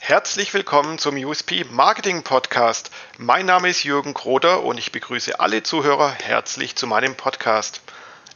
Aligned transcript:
Herzlich 0.00 0.54
willkommen 0.54 0.98
zum 0.98 1.16
USP 1.16 1.64
Marketing 1.70 2.22
Podcast. 2.22 2.90
Mein 3.18 3.46
Name 3.46 3.68
ist 3.68 3.84
Jürgen 3.84 4.14
Kroder 4.14 4.62
und 4.62 4.78
ich 4.78 4.92
begrüße 4.92 5.40
alle 5.40 5.62
Zuhörer 5.62 6.10
herzlich 6.10 6.76
zu 6.76 6.86
meinem 6.86 7.14
Podcast. 7.14 7.80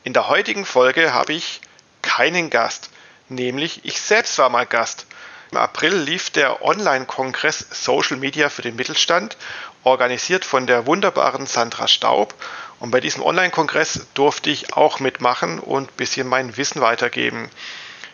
In 0.02 0.12
der 0.12 0.28
heutigen 0.28 0.64
Folge 0.64 1.12
habe 1.12 1.34
ich 1.34 1.60
keinen 2.02 2.50
Gast, 2.50 2.90
nämlich 3.28 3.84
ich 3.84 4.00
selbst 4.00 4.38
war 4.38 4.48
mal 4.48 4.66
Gast. 4.66 5.06
Im 5.50 5.58
April 5.58 5.94
lief 5.94 6.30
der 6.30 6.62
Online-Kongress 6.62 7.66
Social 7.70 8.16
Media 8.16 8.48
für 8.48 8.62
den 8.62 8.76
Mittelstand, 8.76 9.36
organisiert 9.84 10.44
von 10.44 10.66
der 10.66 10.86
wunderbaren 10.86 11.46
Sandra 11.46 11.88
Staub. 11.88 12.34
Und 12.80 12.90
bei 12.90 13.00
diesem 13.00 13.22
Online-Kongress 13.22 14.06
durfte 14.14 14.50
ich 14.50 14.74
auch 14.74 15.00
mitmachen 15.00 15.58
und 15.58 15.90
ein 15.90 15.96
bisschen 15.96 16.28
mein 16.28 16.56
Wissen 16.56 16.80
weitergeben. 16.80 17.50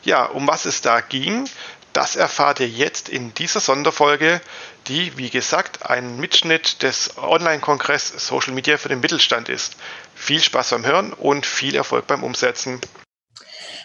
Ja, 0.05 0.25
um 0.25 0.47
was 0.47 0.65
es 0.65 0.81
da 0.81 1.01
ging, 1.01 1.49
das 1.95 2.17
erfahrt 2.17 2.61
ihr 2.61 2.69
jetzt 2.69 3.09
in 3.09 3.35
dieser 3.35 3.61
Sonderfolge, 3.61 4.41
die, 4.89 5.17
wie 5.17 5.31
gesagt, 5.31 5.89
ein 5.89 6.19
Mitschnitt 6.19 6.83
des 6.83 7.17
Online-Kongress 7.19 8.09
Social 8.27 8.53
Media 8.53 8.79
für 8.79 8.89
den 8.89 9.01
Mittelstand 9.01 9.49
ist. 9.49 9.77
Viel 10.15 10.41
Spaß 10.41 10.71
beim 10.71 10.85
Hören 10.85 11.13
und 11.13 11.47
viel 11.47 11.77
Erfolg 11.77 12.07
beim 12.09 12.25
Umsetzen. 12.25 12.81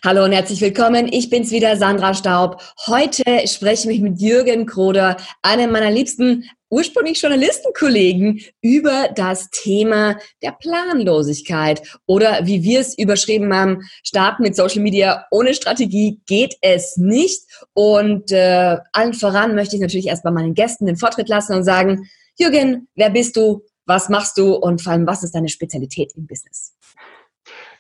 Hallo 0.06 0.24
und 0.24 0.32
herzlich 0.32 0.62
willkommen. 0.62 1.10
Ich 1.12 1.30
bin's 1.30 1.52
wieder, 1.52 1.76
Sandra 1.76 2.14
Staub. 2.14 2.62
Heute 2.88 3.46
spreche 3.48 3.92
ich 3.92 4.00
mit 4.00 4.22
Jürgen 4.22 4.66
Kroder, 4.66 5.18
einem 5.42 5.74
meiner 5.74 5.92
liebsten 5.92 6.50
ursprünglich 6.70 7.22
Journalistenkollegen 7.22 8.40
über 8.62 9.10
das 9.14 9.50
Thema 9.50 10.18
der 10.42 10.54
Planlosigkeit 10.54 11.82
oder 12.06 12.46
wie 12.46 12.64
wir 12.64 12.80
es 12.80 12.98
überschrieben 12.98 13.54
haben, 13.54 13.82
starten 14.02 14.44
mit 14.44 14.56
Social 14.56 14.82
Media 14.82 15.26
ohne 15.32 15.54
Strategie 15.54 16.22
geht 16.26 16.56
es 16.62 16.96
nicht. 16.96 17.42
Und 17.74 18.32
äh, 18.32 18.78
allen 18.94 19.14
voran 19.14 19.54
möchte 19.54 19.76
ich 19.76 19.82
natürlich 19.82 20.08
erst 20.08 20.24
bei 20.24 20.32
meinen 20.32 20.54
Gästen 20.54 20.86
den 20.86 20.96
Vortritt 20.96 21.28
lassen 21.28 21.56
und 21.56 21.66
sagen, 21.66 22.10
Jürgen, 22.38 22.88
wer 22.96 23.10
bist 23.10 23.36
du? 23.36 23.66
Was 23.86 24.08
machst 24.08 24.38
du 24.38 24.54
und 24.54 24.82
vor 24.82 24.94
allem, 24.94 25.08
was 25.08 25.24
ist 25.24 25.36
deine 25.36 25.50
Spezialität 25.50 26.14
im 26.16 26.26
Business? 26.26 26.74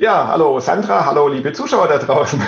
Ja, 0.01 0.29
hallo 0.29 0.61
Sandra, 0.61 1.05
hallo 1.05 1.27
liebe 1.27 1.51
Zuschauer 1.51 1.89
da 1.89 1.97
draußen. 1.97 2.41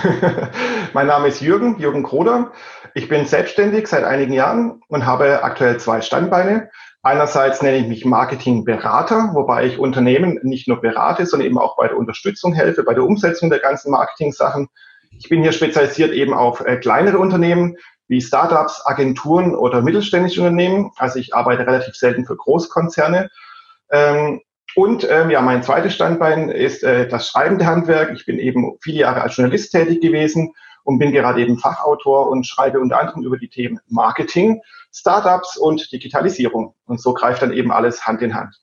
mein 0.93 1.07
Name 1.07 1.27
ist 1.27 1.41
Jürgen, 1.41 1.77
Jürgen 1.79 2.01
Kroder. 2.01 2.53
Ich 2.93 3.09
bin 3.09 3.25
selbstständig 3.25 3.87
seit 3.87 4.05
einigen 4.05 4.31
Jahren 4.31 4.81
und 4.87 5.05
habe 5.05 5.43
aktuell 5.43 5.77
zwei 5.77 5.99
Standbeine. 5.99 6.69
Einerseits 7.03 7.61
nenne 7.61 7.79
ich 7.79 7.87
mich 7.87 8.05
Marketingberater, 8.05 9.31
wobei 9.33 9.65
ich 9.65 9.79
Unternehmen 9.79 10.39
nicht 10.43 10.69
nur 10.69 10.79
berate, 10.79 11.25
sondern 11.25 11.45
eben 11.45 11.57
auch 11.57 11.75
bei 11.75 11.89
der 11.89 11.97
Unterstützung 11.97 12.53
helfe, 12.53 12.83
bei 12.83 12.93
der 12.93 13.03
Umsetzung 13.03 13.49
der 13.49 13.59
ganzen 13.59 13.91
Marketing-Sachen. 13.91 14.69
Ich 15.19 15.27
bin 15.27 15.41
hier 15.41 15.51
spezialisiert 15.51 16.13
eben 16.13 16.33
auf 16.33 16.61
äh, 16.61 16.77
kleinere 16.77 17.17
Unternehmen 17.19 17.75
wie 18.07 18.21
Startups, 18.21 18.81
Agenturen 18.85 19.55
oder 19.55 19.81
mittelständische 19.81 20.39
Unternehmen. 20.39 20.91
Also 20.95 21.19
ich 21.19 21.35
arbeite 21.35 21.67
relativ 21.67 21.95
selten 21.95 22.25
für 22.25 22.37
Großkonzerne. 22.37 23.29
Ähm, 23.91 24.39
und 24.75 25.07
ähm, 25.09 25.29
ja, 25.29 25.41
mein 25.41 25.63
zweites 25.63 25.93
Standbein 25.93 26.49
ist 26.49 26.83
äh, 26.83 27.07
das 27.07 27.27
schreibende 27.27 27.65
Handwerk. 27.65 28.11
Ich 28.13 28.25
bin 28.25 28.39
eben 28.39 28.77
viele 28.81 28.99
Jahre 28.99 29.21
als 29.21 29.35
Journalist 29.35 29.71
tätig 29.71 30.01
gewesen 30.01 30.53
und 30.83 30.99
bin 30.99 31.11
gerade 31.11 31.41
eben 31.41 31.57
Fachautor 31.57 32.29
und 32.29 32.47
schreibe 32.47 32.79
unter 32.79 32.99
anderem 32.99 33.23
über 33.23 33.37
die 33.37 33.49
Themen 33.49 33.79
Marketing, 33.87 34.61
Startups 34.93 35.57
und 35.57 35.91
Digitalisierung. 35.91 36.73
Und 36.85 37.01
so 37.01 37.13
greift 37.13 37.41
dann 37.41 37.53
eben 37.53 37.71
alles 37.71 38.05
Hand 38.05 38.21
in 38.21 38.33
Hand. 38.33 38.55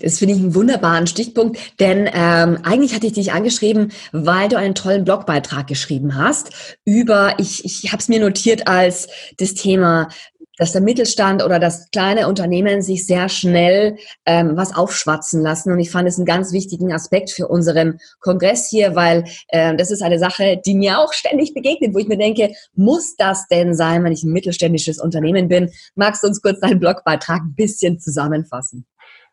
Das 0.00 0.18
finde 0.18 0.34
ich 0.34 0.40
einen 0.40 0.54
wunderbaren 0.54 1.06
Stichpunkt, 1.06 1.58
denn 1.78 2.08
ähm, 2.12 2.58
eigentlich 2.62 2.94
hatte 2.94 3.06
ich 3.06 3.12
dich 3.12 3.32
angeschrieben, 3.32 3.92
weil 4.12 4.48
du 4.48 4.56
einen 4.56 4.74
tollen 4.74 5.04
Blogbeitrag 5.04 5.66
geschrieben 5.66 6.16
hast 6.16 6.78
über, 6.84 7.34
ich, 7.38 7.64
ich 7.64 7.92
habe 7.92 8.00
es 8.00 8.08
mir 8.08 8.20
notiert 8.20 8.66
als 8.66 9.08
das 9.36 9.54
Thema 9.54 10.08
dass 10.58 10.72
der 10.72 10.82
Mittelstand 10.82 11.42
oder 11.42 11.58
das 11.58 11.90
kleine 11.90 12.28
Unternehmen 12.28 12.82
sich 12.82 13.06
sehr 13.06 13.28
schnell 13.28 13.96
ähm, 14.26 14.56
was 14.56 14.74
aufschwatzen 14.74 15.40
lassen. 15.40 15.72
Und 15.72 15.78
ich 15.78 15.90
fand 15.90 16.08
es 16.08 16.18
einen 16.18 16.26
ganz 16.26 16.52
wichtigen 16.52 16.92
Aspekt 16.92 17.30
für 17.30 17.48
unseren 17.48 17.98
Kongress 18.20 18.68
hier, 18.68 18.94
weil 18.94 19.24
äh, 19.48 19.74
das 19.76 19.90
ist 19.90 20.02
eine 20.02 20.18
Sache, 20.18 20.60
die 20.64 20.74
mir 20.74 20.98
auch 20.98 21.12
ständig 21.12 21.54
begegnet, 21.54 21.94
wo 21.94 21.98
ich 21.98 22.08
mir 22.08 22.18
denke, 22.18 22.52
muss 22.74 23.16
das 23.16 23.46
denn 23.48 23.74
sein, 23.74 24.04
wenn 24.04 24.12
ich 24.12 24.24
ein 24.24 24.32
mittelständisches 24.32 25.00
Unternehmen 25.00 25.48
bin? 25.48 25.70
Magst 25.94 26.22
du 26.22 26.26
uns 26.26 26.42
kurz 26.42 26.60
deinen 26.60 26.80
Blogbeitrag 26.80 27.40
ein 27.40 27.54
bisschen 27.54 28.00
zusammenfassen? 28.00 28.86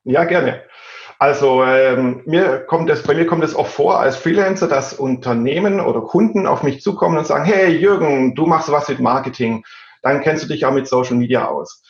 Ja, 0.03 0.23
gerne. 0.23 0.61
Also 1.17 1.63
ähm, 1.63 2.21
mir 2.25 2.59
kommt 2.67 2.89
es, 2.89 3.01
bei 3.03 3.15
mir 3.15 3.25
kommt 3.25 3.43
es 3.43 3.55
auch 3.55 3.67
vor 3.67 3.99
als 3.99 4.17
Freelancer, 4.17 4.67
dass 4.67 4.93
Unternehmen 4.93 5.79
oder 5.79 6.01
Kunden 6.01 6.45
auf 6.45 6.61
mich 6.61 6.81
zukommen 6.81 7.17
und 7.17 7.25
sagen, 7.25 7.45
hey 7.45 7.75
Jürgen, 7.75 8.35
du 8.35 8.45
machst 8.45 8.71
was 8.71 8.89
mit 8.89 8.99
Marketing 8.99 9.63
dann 10.05 10.21
kennst 10.21 10.43
du 10.43 10.47
dich 10.47 10.63
auch 10.66 10.71
mit 10.71 10.88
Social 10.88 11.16
Media 11.16 11.47
aus. 11.47 11.81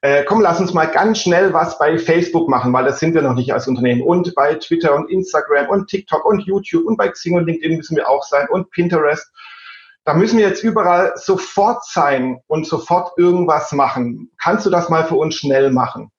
Äh, 0.00 0.22
komm, 0.24 0.40
lass 0.40 0.60
uns 0.60 0.72
mal 0.72 0.86
ganz 0.86 1.18
schnell 1.18 1.52
was 1.52 1.76
bei 1.76 1.98
Facebook 1.98 2.48
machen, 2.48 2.72
weil 2.72 2.84
das 2.84 3.00
sind 3.00 3.14
wir 3.14 3.22
noch 3.22 3.34
nicht 3.34 3.52
als 3.52 3.66
Unternehmen. 3.66 4.02
Und 4.02 4.32
bei 4.36 4.54
Twitter 4.54 4.94
und 4.94 5.10
Instagram 5.10 5.68
und 5.70 5.88
TikTok 5.88 6.24
und 6.24 6.42
YouTube 6.42 6.86
und 6.86 6.96
bei 6.96 7.08
Xing 7.08 7.34
und 7.36 7.46
LinkedIn 7.46 7.76
müssen 7.76 7.96
wir 7.96 8.08
auch 8.08 8.22
sein 8.22 8.46
und 8.48 8.70
Pinterest. 8.70 9.28
Da 10.04 10.14
müssen 10.14 10.38
wir 10.38 10.46
jetzt 10.46 10.62
überall 10.62 11.14
sofort 11.16 11.84
sein 11.84 12.38
und 12.46 12.64
sofort 12.64 13.18
irgendwas 13.18 13.72
machen. 13.72 14.30
Kannst 14.40 14.66
du 14.66 14.70
das 14.70 14.88
mal 14.88 15.04
für 15.04 15.16
uns 15.16 15.34
schnell 15.34 15.72
machen? 15.72 16.12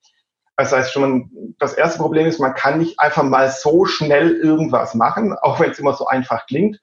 Das 0.57 0.73
heißt 0.73 0.91
schon, 0.91 1.29
das 1.59 1.73
erste 1.73 1.99
Problem 1.99 2.27
ist, 2.27 2.39
man 2.39 2.53
kann 2.53 2.79
nicht 2.79 2.99
einfach 2.99 3.23
mal 3.23 3.49
so 3.49 3.85
schnell 3.85 4.35
irgendwas 4.35 4.93
machen, 4.93 5.37
auch 5.41 5.61
wenn 5.61 5.71
es 5.71 5.79
immer 5.79 5.93
so 5.93 6.05
einfach 6.07 6.47
klingt. 6.47 6.81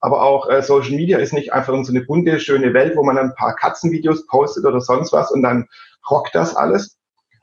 Aber 0.00 0.22
auch 0.22 0.48
äh, 0.48 0.62
Social 0.62 0.96
Media 0.96 1.18
ist 1.18 1.32
nicht 1.32 1.52
einfach 1.52 1.74
so 1.84 1.92
eine 1.92 2.02
bunte, 2.02 2.40
schöne 2.40 2.72
Welt, 2.74 2.96
wo 2.96 3.02
man 3.02 3.18
ein 3.18 3.34
paar 3.34 3.54
Katzenvideos 3.54 4.26
postet 4.26 4.64
oder 4.64 4.80
sonst 4.80 5.12
was 5.12 5.30
und 5.30 5.42
dann 5.42 5.68
rockt 6.10 6.34
das 6.34 6.56
alles. 6.56 6.96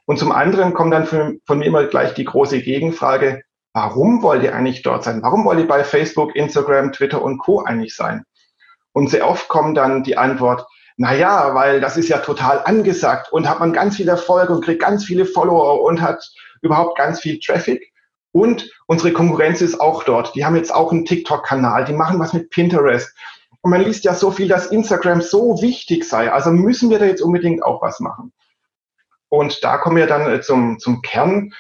Und 0.05 0.17
zum 0.17 0.31
anderen 0.31 0.73
kommt 0.73 0.93
dann 0.93 1.05
von, 1.05 1.41
von 1.45 1.59
mir 1.59 1.65
immer 1.65 1.85
gleich 1.85 2.13
die 2.13 2.23
große 2.23 2.61
Gegenfrage, 2.61 3.43
warum 3.73 4.23
wollt 4.23 4.41
ihr 4.41 4.55
eigentlich 4.55 4.81
dort 4.81 5.03
sein? 5.03 5.21
Warum 5.21 5.45
wollt 5.45 5.59
ihr 5.59 5.67
bei 5.67 5.83
Facebook, 5.83 6.35
Instagram, 6.35 6.93
Twitter 6.93 7.21
und 7.21 7.37
Co. 7.37 7.63
eigentlich 7.63 7.95
sein? 7.95 8.23
Und 8.93 9.09
sehr 9.09 9.29
oft 9.29 9.47
kommt 9.49 9.77
dann 9.77 10.03
die 10.03 10.17
Antwort, 10.17 10.65
na 10.95 11.13
ja, 11.13 11.53
weil 11.53 11.79
das 11.79 11.97
ist 11.97 12.09
ja 12.09 12.17
total 12.17 12.63
angesagt 12.65 13.31
und 13.31 13.47
hat 13.47 13.59
man 13.59 13.71
ganz 13.71 13.97
viel 13.97 14.09
Erfolg 14.09 14.49
und 14.49 14.65
kriegt 14.65 14.81
ganz 14.81 15.05
viele 15.05 15.25
Follower 15.25 15.83
und 15.83 16.01
hat 16.01 16.27
überhaupt 16.63 16.97
ganz 16.97 17.19
viel 17.19 17.39
Traffic. 17.39 17.93
Und 18.37 18.69
unsere 18.85 19.13
Konkurrenz 19.13 19.61
ist 19.61 19.81
auch 19.81 20.03
dort. 20.03 20.35
Die 20.35 20.45
haben 20.45 20.55
jetzt 20.55 20.71
auch 20.71 20.91
einen 20.91 21.05
TikTok-Kanal, 21.05 21.85
die 21.85 21.93
machen 21.93 22.19
was 22.19 22.33
mit 22.33 22.51
Pinterest. 22.51 23.11
Und 23.61 23.71
man 23.71 23.81
liest 23.81 24.03
ja 24.03 24.13
so 24.13 24.29
viel, 24.29 24.47
dass 24.47 24.67
Instagram 24.67 25.21
so 25.21 25.59
wichtig 25.63 26.07
sei. 26.07 26.31
Also 26.31 26.51
müssen 26.51 26.91
wir 26.91 26.99
da 26.99 27.05
jetzt 27.05 27.23
unbedingt 27.23 27.63
auch 27.63 27.81
was 27.81 27.99
machen. 27.99 28.31
Und 29.29 29.63
da 29.63 29.77
kommen 29.77 29.97
wir 29.97 30.05
dann 30.05 30.31
äh, 30.31 30.41
zum, 30.41 30.77
zum 30.77 31.01
Kern, 31.01 31.51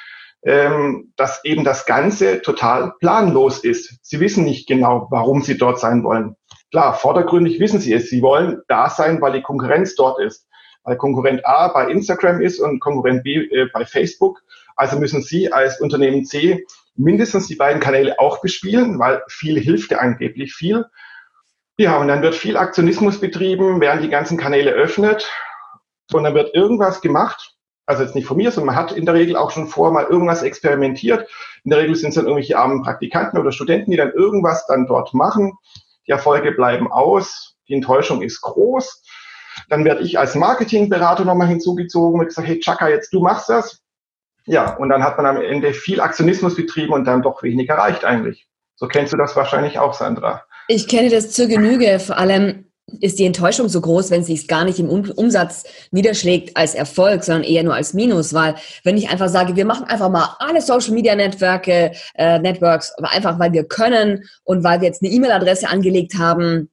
ähm, 0.43 1.11
dass 1.15 1.43
eben 1.43 1.63
das 1.63 1.87
Ganze 1.87 2.43
total 2.43 2.93
planlos 2.99 3.63
ist. 3.63 3.97
Sie 4.03 4.19
wissen 4.19 4.43
nicht 4.43 4.67
genau, 4.67 5.07
warum 5.09 5.41
sie 5.41 5.57
dort 5.57 5.79
sein 5.79 6.03
wollen. 6.03 6.35
Klar, 6.69 6.93
vordergründig 6.93 7.59
wissen 7.59 7.79
sie 7.79 7.93
es. 7.93 8.11
Sie 8.11 8.21
wollen 8.21 8.61
da 8.67 8.91
sein, 8.91 9.19
weil 9.19 9.33
die 9.33 9.41
Konkurrenz 9.41 9.95
dort 9.95 10.19
ist. 10.19 10.47
Weil 10.83 10.97
Konkurrent 10.97 11.43
A 11.43 11.69
bei 11.69 11.89
Instagram 11.89 12.39
ist 12.39 12.59
und 12.59 12.79
Konkurrent 12.81 13.23
B 13.23 13.47
äh, 13.47 13.67
bei 13.73 13.83
Facebook. 13.83 14.43
Also 14.77 14.97
müssen 14.99 15.21
Sie 15.21 15.51
als 15.51 15.81
Unternehmen 15.81 16.23
C 16.23 16.65
mindestens 16.95 17.47
die 17.47 17.55
beiden 17.55 17.81
Kanäle 17.81 18.19
auch 18.19 18.41
bespielen, 18.41 18.99
weil 18.99 19.23
viel 19.27 19.59
hilft 19.59 19.91
ja 19.91 19.97
angeblich 19.97 20.53
viel. 20.53 20.85
Ja, 21.77 21.97
und 21.97 22.07
dann 22.07 22.21
wird 22.21 22.35
viel 22.35 22.57
Aktionismus 22.57 23.19
betrieben, 23.19 23.81
während 23.81 24.03
die 24.03 24.09
ganzen 24.09 24.37
Kanäle 24.37 24.71
öffnet. 24.71 25.29
Und 26.13 26.23
dann 26.23 26.33
wird 26.33 26.55
irgendwas 26.55 27.01
gemacht, 27.01 27.55
also 27.85 28.03
jetzt 28.03 28.15
nicht 28.15 28.27
von 28.27 28.37
mir, 28.37 28.51
sondern 28.51 28.75
man 28.75 28.83
hat 28.83 28.91
in 28.91 29.05
der 29.05 29.15
Regel 29.15 29.35
auch 29.35 29.51
schon 29.51 29.67
vor 29.67 29.91
mal 29.91 30.05
irgendwas 30.05 30.41
experimentiert. 30.41 31.29
In 31.63 31.71
der 31.71 31.79
Regel 31.79 31.95
sind 31.95 32.09
es 32.09 32.15
dann 32.15 32.25
irgendwelche 32.25 32.57
armen 32.57 32.81
Praktikanten 32.81 33.39
oder 33.39 33.51
Studenten, 33.51 33.91
die 33.91 33.97
dann 33.97 34.11
irgendwas 34.11 34.65
dann 34.67 34.87
dort 34.87 35.13
machen. 35.13 35.53
Die 36.07 36.11
Erfolge 36.11 36.51
bleiben 36.51 36.91
aus, 36.91 37.55
die 37.67 37.73
Enttäuschung 37.73 38.21
ist 38.21 38.41
groß. 38.41 39.03
Dann 39.69 39.85
werde 39.85 40.01
ich 40.03 40.17
als 40.17 40.35
Marketingberater 40.35 41.25
nochmal 41.25 41.47
hinzugezogen 41.47 42.19
und 42.19 42.27
gesagt, 42.27 42.47
hey 42.47 42.59
Chaka, 42.59 42.89
jetzt 42.89 43.13
du 43.13 43.21
machst 43.21 43.49
das. 43.49 43.81
Ja, 44.47 44.75
und 44.77 44.89
dann 44.89 45.03
hat 45.03 45.17
man 45.17 45.25
am 45.25 45.41
Ende 45.41 45.73
viel 45.73 45.99
Aktionismus 45.99 46.55
betrieben 46.55 46.93
und 46.93 47.05
dann 47.05 47.21
doch 47.21 47.43
wenig 47.43 47.69
erreicht 47.69 48.05
eigentlich. 48.05 48.47
So 48.75 48.87
kennst 48.87 49.11
du 49.11 49.17
das 49.17 49.35
wahrscheinlich 49.35 49.77
auch, 49.77 49.93
Sandra. 49.93 50.43
Ich 50.69 50.87
kenne 50.87 51.09
das 51.09 51.31
zur 51.31 51.47
Genüge. 51.47 51.99
Vor 51.99 52.17
allem 52.17 52.65
ist 53.01 53.19
die 53.19 53.25
Enttäuschung 53.25 53.67
so 53.67 53.81
groß, 53.81 54.11
wenn 54.11 54.21
es 54.21 54.27
sich 54.27 54.47
gar 54.47 54.63
nicht 54.63 54.79
im 54.79 54.89
Umsatz 54.89 55.65
niederschlägt 55.91 56.55
als 56.55 56.73
Erfolg, 56.73 57.23
sondern 57.23 57.43
eher 57.43 57.63
nur 57.63 57.75
als 57.75 57.93
Minus. 57.93 58.33
Weil 58.33 58.55
wenn 58.83 58.95
ich 58.95 59.09
einfach 59.09 59.27
sage, 59.27 59.57
wir 59.57 59.65
machen 59.65 59.85
einfach 59.85 60.09
mal 60.09 60.35
alle 60.39 60.61
Social 60.61 60.93
Media 60.93 61.13
Netzwerke, 61.13 61.91
äh, 62.15 62.39
Networks, 62.39 62.93
einfach 62.99 63.39
weil 63.39 63.51
wir 63.51 63.65
können 63.65 64.23
und 64.45 64.63
weil 64.63 64.79
wir 64.79 64.87
jetzt 64.87 65.03
eine 65.03 65.11
E-Mail-Adresse 65.11 65.67
angelegt 65.67 66.13
haben, 66.17 66.69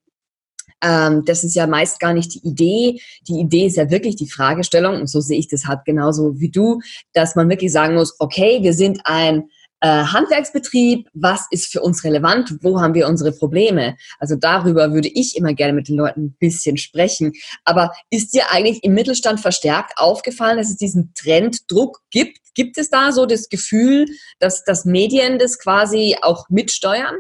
ähm, 0.85 1.25
das 1.25 1.45
ist 1.45 1.55
ja 1.55 1.67
meist 1.67 1.99
gar 1.99 2.13
nicht 2.13 2.35
die 2.35 2.47
Idee. 2.47 3.01
Die 3.27 3.41
Idee 3.41 3.67
ist 3.67 3.77
ja 3.77 3.91
wirklich 3.91 4.17
die 4.17 4.29
Fragestellung, 4.29 5.01
und 5.01 5.09
so 5.09 5.21
sehe 5.21 5.39
ich 5.39 5.49
das 5.49 5.67
halt 5.67 5.85
genauso 5.85 6.39
wie 6.39 6.51
du, 6.51 6.81
dass 7.13 7.35
man 7.35 7.49
wirklich 7.49 7.73
sagen 7.73 7.95
muss, 7.95 8.15
okay, 8.19 8.59
wir 8.63 8.75
sind 8.75 9.01
ein 9.05 9.49
äh, 9.81 10.05
Handwerksbetrieb, 10.05 11.09
was 11.13 11.47
ist 11.51 11.71
für 11.71 11.83
uns 11.83 12.05
relevant, 12.05 12.57
wo 12.63 12.81
haben 12.81 12.95
wir 12.95 13.07
unsere 13.07 13.33
Probleme. 13.33 13.97
Also 14.19 14.37
darüber 14.37 14.93
würde 14.93 15.09
ich 15.09 15.37
immer 15.37 15.53
gerne 15.53 15.75
mit 15.75 15.89
den 15.89 15.97
Leuten 15.97 16.27
ein 16.27 16.37
bisschen 16.39 16.77
sprechen. 16.77 17.33
Aber 17.65 17.93
ist 18.11 18.35
dir 18.35 18.51
eigentlich 18.51 18.83
im 18.83 18.95
Mittelstand 18.95 19.41
verstärkt 19.41 19.95
aufgefallen, 19.97 20.57
dass 20.57 20.71
es 20.71 20.77
diesen 20.77 21.13
Trenddruck 21.15 22.01
gibt? 22.11 22.39
Gibt 22.55 22.79
es 22.79 22.89
da 22.89 23.13
so 23.13 23.27
das 23.27 23.49
Gefühl, 23.49 24.07
dass, 24.39 24.65
dass 24.65 24.85
Medien 24.85 25.39
das 25.39 25.59
quasi 25.59 26.17
auch 26.23 26.49
mitsteuern? 26.49 27.17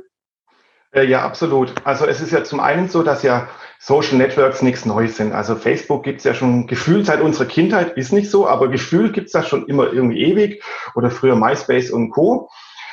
Äh, 0.94 1.06
ja, 1.06 1.22
absolut. 1.22 1.74
Also 1.84 2.06
es 2.06 2.20
ist 2.20 2.30
ja 2.30 2.44
zum 2.44 2.60
einen 2.60 2.88
so, 2.88 3.02
dass 3.02 3.22
ja 3.22 3.48
Social 3.80 4.16
Networks 4.16 4.62
nichts 4.62 4.86
Neues 4.86 5.16
sind. 5.16 5.32
Also 5.32 5.56
Facebook 5.56 6.04
gibt's 6.04 6.24
ja 6.24 6.34
schon 6.34 6.66
gefühlt 6.66 7.06
seit 7.06 7.20
unserer 7.20 7.46
Kindheit, 7.46 7.96
ist 7.98 8.12
nicht 8.12 8.30
so, 8.30 8.46
aber 8.46 8.68
gefühlt 8.68 9.12
gibt's 9.12 9.32
das 9.32 9.48
schon 9.48 9.66
immer 9.66 9.92
irgendwie 9.92 10.22
ewig 10.22 10.62
oder 10.94 11.10
früher 11.10 11.36
MySpace 11.36 11.90
und 11.90 12.10
Co. 12.10 12.48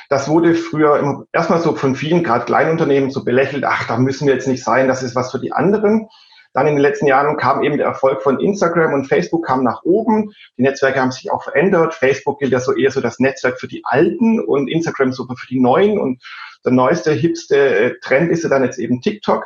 Das 0.10 0.28
wurde 0.28 0.56
früher 0.56 1.26
erstmal 1.32 1.62
so 1.62 1.74
von 1.76 1.96
vielen, 1.96 2.24
gerade 2.24 2.44
Kleinunternehmen, 2.44 3.12
so 3.12 3.24
belächelt, 3.24 3.64
ach, 3.64 3.88
da 3.88 3.98
müssen 3.98 4.28
wir 4.28 4.34
jetzt 4.34 4.48
nicht 4.48 4.64
sein, 4.64 4.90
das 4.90 5.04
ist 5.04 5.16
was 5.16 5.32
für 5.32 5.40
die 5.40 5.54
anderen. 5.54 6.10
Dann 6.54 6.68
in 6.68 6.76
den 6.76 6.82
letzten 6.82 7.08
Jahren 7.08 7.38
kam 7.38 7.64
eben 7.64 7.78
der 7.78 7.88
Erfolg 7.88 8.22
von 8.22 8.40
Instagram 8.40 8.94
und 8.94 9.06
Facebook 9.06 9.46
kam 9.46 9.64
nach 9.64 9.84
oben. 9.84 10.34
Die 10.58 10.64
Netzwerke 10.64 11.00
haben 11.00 11.12
sich 11.12 11.32
auch 11.32 11.44
verändert. 11.44 11.94
Facebook 11.94 12.40
gilt 12.40 12.52
ja 12.52 12.60
so 12.60 12.76
eher 12.76 12.92
so 12.92 13.00
das 13.00 13.20
Netzwerk 13.20 13.60
für 13.60 13.68
die 13.68 13.84
Alten 13.86 14.40
und 14.40 14.68
Instagram 14.68 15.14
super 15.14 15.36
für 15.38 15.48
die 15.48 15.62
Neuen. 15.62 15.98
Und 15.98 16.22
der 16.66 16.74
neueste, 16.74 17.14
hipste 17.14 17.56
äh, 17.56 18.00
Trend 18.02 18.32
ist 18.32 18.44
ja 18.44 18.50
dann 18.50 18.64
jetzt 18.64 18.80
eben 18.80 19.02
TikTok. 19.02 19.46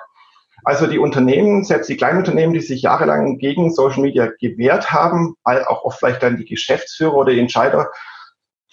Also 0.63 0.87
die 0.87 0.97
Unternehmen, 0.97 1.63
selbst 1.63 1.89
die 1.89 1.97
kleinen 1.97 2.17
Unternehmen, 2.17 2.53
die 2.53 2.59
sich 2.59 2.81
jahrelang 2.81 3.37
gegen 3.37 3.71
Social 3.71 4.01
Media 4.01 4.31
gewehrt 4.39 4.91
haben, 4.91 5.35
weil 5.43 5.63
auch 5.63 5.83
oft 5.83 5.99
vielleicht 5.99 6.23
dann 6.23 6.37
die 6.37 6.45
Geschäftsführer 6.45 7.13
oder 7.13 7.33
die 7.33 7.39
Entscheider 7.39 7.91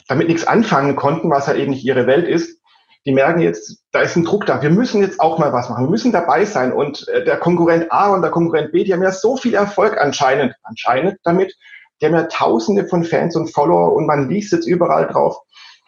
damit 0.09 0.29
nichts 0.29 0.47
anfangen 0.47 0.97
konnten, 0.97 1.31
was 1.31 1.49
ja 1.49 1.55
eben 1.55 1.73
nicht 1.73 1.85
ihre 1.85 2.07
Welt 2.07 2.27
ist, 2.27 2.62
die 3.05 3.13
merken 3.13 3.41
jetzt, 3.41 3.83
da 3.91 4.01
ist 4.01 4.17
ein 4.17 4.25
Druck 4.25 4.47
da. 4.47 4.63
Wir 4.63 4.71
müssen 4.71 5.03
jetzt 5.03 5.21
auch 5.21 5.39
mal 5.39 5.53
was 5.53 5.69
machen. 5.69 5.87
Wir 5.87 5.91
müssen 5.91 6.13
dabei 6.13 6.45
sein. 6.45 6.73
Und 6.73 7.09
äh, 7.09 7.25
der 7.25 7.37
Konkurrent 7.37 7.91
A 7.91 8.13
und 8.13 8.23
der 8.23 8.31
Konkurrent 8.31 8.73
B, 8.73 8.85
die 8.85 8.93
haben 8.93 9.03
ja 9.03 9.11
so 9.11 9.37
viel 9.37 9.55
Erfolg 9.55 9.99
anscheinend, 9.99 10.55
anscheinend 10.63 11.19
damit. 11.25 11.57
Die 12.01 12.07
haben 12.07 12.15
ja 12.15 12.25
tausende 12.25 12.87
von 12.87 13.05
Fans 13.05 13.37
und 13.37 13.53
Follower 13.53 13.93
und 13.93 14.07
man 14.07 14.29
liest 14.29 14.53
jetzt 14.53 14.67
überall 14.67 15.07
drauf, 15.07 15.37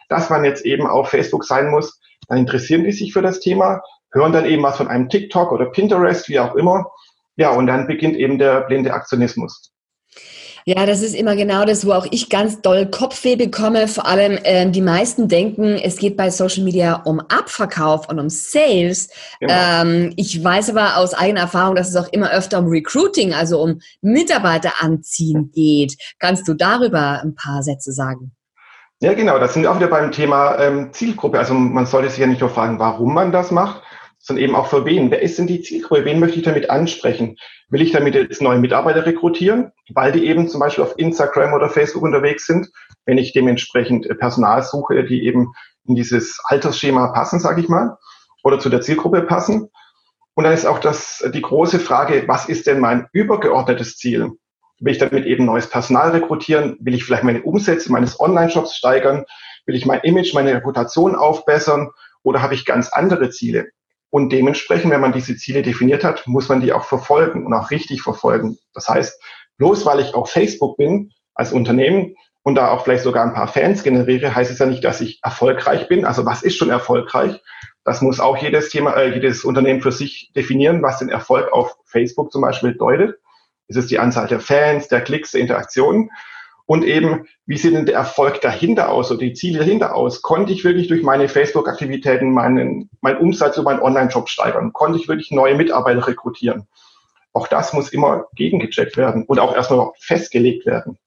dass 0.09 0.29
man 0.29 0.45
jetzt 0.45 0.65
eben 0.65 0.87
auf 0.87 1.09
Facebook 1.09 1.45
sein 1.45 1.69
muss. 1.69 1.99
Dann 2.27 2.37
interessieren 2.37 2.83
die 2.83 2.91
sich 2.91 3.13
für 3.13 3.21
das 3.21 3.39
Thema, 3.39 3.81
hören 4.11 4.33
dann 4.33 4.45
eben 4.45 4.63
was 4.63 4.77
von 4.77 4.87
einem 4.87 5.09
TikTok 5.09 5.51
oder 5.51 5.65
Pinterest, 5.67 6.27
wie 6.29 6.39
auch 6.39 6.55
immer. 6.55 6.91
Ja, 7.37 7.51
und 7.51 7.67
dann 7.67 7.87
beginnt 7.87 8.15
eben 8.15 8.39
der 8.39 8.61
blinde 8.61 8.93
Aktionismus. 8.93 9.73
Ja, 10.67 10.87
das 10.87 11.03
ist 11.03 11.13
immer 11.13 11.35
genau 11.35 11.63
das, 11.63 11.85
wo 11.85 11.91
auch 11.91 12.07
ich 12.09 12.27
ganz 12.27 12.59
doll 12.59 12.87
Kopfweh 12.87 13.35
bekomme. 13.35 13.87
Vor 13.87 14.07
allem 14.07 14.39
ähm, 14.45 14.71
die 14.71 14.81
meisten 14.81 15.27
denken, 15.27 15.75
es 15.75 15.97
geht 15.97 16.17
bei 16.17 16.31
Social 16.31 16.63
Media 16.63 17.03
um 17.05 17.19
Abverkauf 17.19 18.09
und 18.09 18.19
um 18.19 18.29
Sales. 18.29 19.09
Genau. 19.39 19.53
Ähm, 19.53 20.13
ich 20.15 20.43
weiß 20.43 20.71
aber 20.71 20.97
aus 20.97 21.13
eigener 21.13 21.41
Erfahrung, 21.41 21.75
dass 21.75 21.89
es 21.89 21.95
auch 21.95 22.11
immer 22.11 22.31
öfter 22.31 22.57
um 22.57 22.65
Recruiting, 22.65 23.31
also 23.31 23.61
um 23.61 23.79
Mitarbeiter 24.01 24.71
anziehen 24.79 25.51
geht. 25.53 25.97
Kannst 26.17 26.47
du 26.47 26.55
darüber 26.55 27.21
ein 27.21 27.35
paar 27.35 27.61
Sätze 27.61 27.91
sagen? 27.91 28.31
Ja, 29.01 29.13
genau. 29.13 29.37
Das 29.37 29.53
sind 29.53 29.61
wir 29.61 29.71
auch 29.71 29.75
wieder 29.75 29.89
beim 29.89 30.11
Thema 30.11 30.57
ähm, 30.57 30.91
Zielgruppe. 30.91 31.37
Also 31.37 31.53
man 31.53 31.85
sollte 31.85 32.09
sich 32.09 32.17
ja 32.17 32.25
nicht 32.25 32.41
nur 32.41 32.49
fragen, 32.49 32.79
warum 32.79 33.13
man 33.13 33.31
das 33.31 33.51
macht, 33.51 33.83
sondern 34.25 34.43
eben 34.43 34.55
auch 34.55 34.67
für 34.67 34.85
wen. 34.85 35.11
Wer 35.11 35.21
ist 35.21 35.37
denn 35.37 35.45
die 35.45 35.61
Zielgruppe? 35.61 36.03
Wen 36.03 36.19
möchte 36.19 36.39
ich 36.39 36.43
damit 36.43 36.71
ansprechen? 36.71 37.37
Will 37.69 37.83
ich 37.83 37.91
damit 37.91 38.15
jetzt 38.15 38.41
neue 38.41 38.57
Mitarbeiter 38.57 39.05
rekrutieren, 39.05 39.71
weil 39.93 40.11
die 40.11 40.25
eben 40.25 40.49
zum 40.49 40.59
Beispiel 40.59 40.83
auf 40.83 40.97
Instagram 40.97 41.53
oder 41.53 41.69
Facebook 41.69 42.01
unterwegs 42.01 42.47
sind? 42.47 42.67
Wenn 43.05 43.19
ich 43.19 43.33
dementsprechend 43.33 44.07
äh, 44.07 44.15
Personal 44.15 44.63
suche, 44.63 45.03
die 45.03 45.25
eben 45.25 45.53
in 45.87 45.93
dieses 45.93 46.39
Altersschema 46.45 47.09
passen, 47.09 47.39
sage 47.39 47.61
ich 47.61 47.69
mal, 47.69 47.97
oder 48.43 48.57
zu 48.57 48.69
der 48.69 48.81
Zielgruppe 48.81 49.21
passen. 49.21 49.69
Und 50.33 50.43
dann 50.43 50.53
ist 50.53 50.65
auch 50.65 50.79
das 50.79 51.23
die 51.31 51.41
große 51.41 51.79
Frage, 51.79 52.23
was 52.27 52.49
ist 52.49 52.65
denn 52.65 52.79
mein 52.79 53.07
übergeordnetes 53.13 53.97
Ziel? 53.97 54.31
Will 54.79 54.91
ich 54.91 54.97
damit 54.97 55.25
eben 55.25 55.45
neues 55.45 55.69
Personal 55.69 56.09
rekrutieren? 56.09 56.77
Will 56.79 56.95
ich 56.95 57.05
vielleicht 57.05 57.23
meine 57.23 57.43
Umsätze 57.43 57.91
meines 57.91 58.19
Online-Shops 58.19 58.75
steigern? 58.75 59.25
Will 59.67 59.75
ich 59.75 59.85
mein 59.85 60.01
Image, 60.01 60.33
meine 60.33 60.53
Reputation 60.55 61.15
aufbessern? 61.15 61.91
Oder 62.23 62.41
habe 62.41 62.55
ich 62.55 62.65
ganz 62.65 62.89
andere 62.89 63.29
Ziele? 63.29 63.69
Und 64.15 64.31
dementsprechend, 64.31 64.91
wenn 64.91 65.01
man 65.01 65.11
diese 65.11 65.35
Ziele 65.35 65.61
definiert 65.61 66.05
hat, 66.05 66.25
muss 66.25 66.47
man 66.47 66.61
die 66.61 66.71
auch 66.71 66.85
verfolgen 66.85 67.45
und 67.45 67.53
auch 67.53 67.69
richtig 67.69 68.01
verfolgen. 68.01 68.57
Das 68.73 68.87
heißt, 68.87 69.21
bloß 69.57 69.85
weil 69.85 69.99
ich 69.99 70.13
auf 70.13 70.31
Facebook 70.31 70.77
bin 70.77 71.11
als 71.33 71.51
Unternehmen 71.51 72.15
und 72.41 72.55
da 72.55 72.71
auch 72.71 72.85
vielleicht 72.85 73.03
sogar 73.03 73.25
ein 73.25 73.33
paar 73.33 73.49
Fans 73.49 73.83
generiere, 73.83 74.33
heißt 74.33 74.49
es 74.49 74.59
ja 74.59 74.67
nicht, 74.67 74.85
dass 74.85 75.01
ich 75.01 75.19
erfolgreich 75.21 75.89
bin. 75.89 76.05
Also 76.05 76.25
was 76.25 76.43
ist 76.43 76.55
schon 76.55 76.69
erfolgreich? 76.69 77.41
Das 77.83 78.01
muss 78.01 78.21
auch 78.21 78.37
jedes 78.37 78.69
Thema, 78.69 78.93
äh, 78.93 79.13
jedes 79.13 79.43
Unternehmen 79.43 79.81
für 79.81 79.91
sich 79.91 80.31
definieren, 80.33 80.81
was 80.81 80.99
den 80.99 81.09
Erfolg 81.09 81.51
auf 81.51 81.75
Facebook 81.83 82.31
zum 82.31 82.41
Beispiel 82.41 82.71
bedeutet. 82.71 83.19
Ist 83.67 83.75
es 83.75 83.87
die 83.87 83.99
Anzahl 83.99 84.27
der 84.27 84.39
Fans, 84.39 84.87
der 84.87 85.01
Klicks, 85.01 85.31
der 85.31 85.41
Interaktionen? 85.41 86.09
Und 86.67 86.83
eben, 86.83 87.27
wie 87.45 87.57
sieht 87.57 87.75
denn 87.75 87.85
der 87.85 87.95
Erfolg 87.95 88.41
dahinter 88.41 88.91
aus 88.91 89.11
oder 89.11 89.19
die 89.19 89.33
Ziele 89.33 89.59
dahinter 89.59 89.95
aus? 89.95 90.21
Konnte 90.23 90.51
ich 90.51 90.63
wirklich 90.63 90.87
durch 90.87 91.03
meine 91.03 91.29
Facebook-Aktivitäten 91.29 92.31
meinen, 92.31 92.89
meinen 93.01 93.17
Umsatz 93.17 93.57
über 93.57 93.71
meinen 93.71 93.83
Online-Shop 93.83 94.29
steigern? 94.29 94.73
Konnte 94.73 94.97
ich 94.99 95.07
wirklich 95.07 95.29
neue 95.31 95.55
Mitarbeiter 95.55 96.07
rekrutieren? 96.07 96.67
Auch 97.33 97.47
das 97.47 97.73
muss 97.73 97.93
immer 97.93 98.25
gegengecheckt 98.35 98.97
werden 98.97 99.25
und 99.25 99.39
auch 99.39 99.53
erstmal 99.55 99.91
festgelegt 99.99 100.65
werden. 100.65 100.97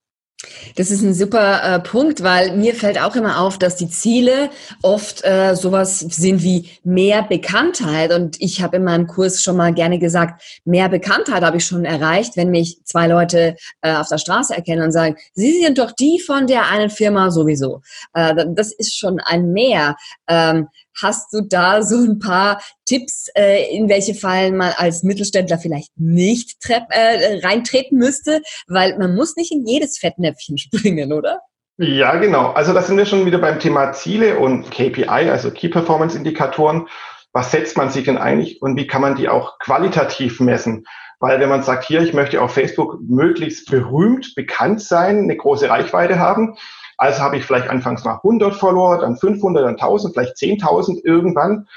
Das 0.75 0.89
ist 0.89 1.01
ein 1.01 1.13
super 1.13 1.63
äh, 1.63 1.79
Punkt, 1.81 2.23
weil 2.23 2.55
mir 2.55 2.73
fällt 2.73 2.97
auch 2.97 3.17
immer 3.17 3.41
auf, 3.41 3.57
dass 3.57 3.75
die 3.75 3.89
Ziele 3.89 4.49
oft 4.81 5.25
äh, 5.25 5.53
sowas 5.55 5.99
sind 5.99 6.43
wie 6.43 6.69
mehr 6.83 7.23
Bekanntheit. 7.23 8.13
Und 8.13 8.37
ich 8.39 8.61
habe 8.61 8.77
in 8.77 8.85
meinem 8.85 9.07
Kurs 9.07 9.43
schon 9.43 9.57
mal 9.57 9.73
gerne 9.73 9.99
gesagt, 9.99 10.41
mehr 10.63 10.87
Bekanntheit 10.87 11.43
habe 11.43 11.57
ich 11.57 11.65
schon 11.65 11.83
erreicht, 11.83 12.37
wenn 12.37 12.51
mich 12.51 12.79
zwei 12.85 13.07
Leute 13.07 13.57
äh, 13.81 13.93
auf 13.95 14.07
der 14.07 14.17
Straße 14.17 14.55
erkennen 14.55 14.83
und 14.83 14.93
sagen, 14.93 15.17
Sie 15.33 15.61
sind 15.61 15.77
doch 15.77 15.91
die 15.91 16.21
von 16.25 16.47
der 16.47 16.69
einen 16.69 16.89
Firma 16.89 17.31
sowieso. 17.31 17.81
Äh, 18.13 18.45
das 18.55 18.71
ist 18.71 18.97
schon 18.97 19.19
ein 19.19 19.51
Mehr. 19.51 19.97
Ähm, 20.27 20.67
Hast 21.01 21.33
du 21.33 21.41
da 21.41 21.81
so 21.81 21.97
ein 21.97 22.19
paar 22.19 22.61
Tipps, 22.85 23.27
äh, 23.35 23.75
in 23.75 23.89
welche 23.89 24.15
Fallen 24.15 24.57
man 24.57 24.73
als 24.77 25.03
Mittelständler 25.03 25.57
vielleicht 25.57 25.91
nicht 25.97 26.57
äh, 26.67 27.39
reintreten 27.43 27.97
müsste? 27.97 28.41
Weil 28.67 28.97
man 28.97 29.15
muss 29.15 29.35
nicht 29.35 29.51
in 29.51 29.65
jedes 29.65 29.97
Fettnäpfchen 29.97 30.57
springen, 30.59 31.13
oder? 31.13 31.39
Ja, 31.77 32.17
genau. 32.17 32.51
Also 32.51 32.73
da 32.73 32.81
sind 32.81 32.97
wir 32.97 33.05
schon 33.05 33.25
wieder 33.25 33.37
beim 33.37 33.59
Thema 33.59 33.93
Ziele 33.93 34.37
und 34.37 34.69
KPI, 34.69 35.07
also 35.07 35.49
Key 35.49 35.69
Performance 35.69 36.17
Indikatoren. 36.17 36.87
Was 37.31 37.51
setzt 37.51 37.77
man 37.77 37.89
sich 37.89 38.05
denn 38.05 38.17
eigentlich 38.17 38.61
und 38.61 38.75
wie 38.75 38.87
kann 38.87 39.01
man 39.01 39.15
die 39.15 39.29
auch 39.29 39.59
qualitativ 39.59 40.41
messen? 40.41 40.83
Weil 41.19 41.39
wenn 41.39 41.49
man 41.49 41.63
sagt, 41.63 41.85
hier, 41.85 42.01
ich 42.01 42.13
möchte 42.13 42.41
auf 42.41 42.53
Facebook 42.53 42.97
möglichst 43.01 43.69
berühmt, 43.69 44.33
bekannt 44.35 44.81
sein, 44.81 45.19
eine 45.19 45.37
große 45.37 45.69
Reichweite 45.69 46.17
haben, 46.17 46.57
also 46.99 47.21
habe 47.21 47.37
ich 47.37 47.45
vielleicht 47.45 47.69
anfangs 47.69 48.03
mal 48.03 48.15
100 48.15 48.53
Follower, 48.53 48.99
dann 48.99 49.15
500, 49.15 49.63
dann 49.63 49.75
1000, 49.75 50.13
vielleicht 50.13 50.35
10.000 50.35 50.99
irgendwann. 51.05 51.69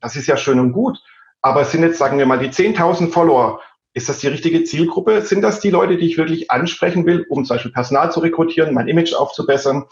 Das 0.00 0.14
ist 0.14 0.28
ja 0.28 0.36
schön 0.36 0.60
und 0.60 0.70
gut. 0.70 0.98
Aber 1.40 1.64
sind 1.64 1.82
jetzt, 1.82 1.98
sagen 1.98 2.16
wir 2.16 2.26
mal, 2.26 2.38
die 2.38 2.48
10.000 2.48 3.10
Follower, 3.10 3.60
ist 3.92 4.08
das 4.08 4.20
die 4.20 4.28
richtige 4.28 4.62
Zielgruppe? 4.62 5.22
Sind 5.22 5.42
das 5.42 5.58
die 5.58 5.70
Leute, 5.70 5.96
die 5.96 6.06
ich 6.06 6.16
wirklich 6.16 6.52
ansprechen 6.52 7.04
will, 7.06 7.26
um 7.28 7.44
zum 7.44 7.56
Beispiel 7.56 7.72
Personal 7.72 8.12
zu 8.12 8.20
rekrutieren, 8.20 8.72
mein 8.72 8.86
Image 8.86 9.14
aufzubessern 9.14 9.86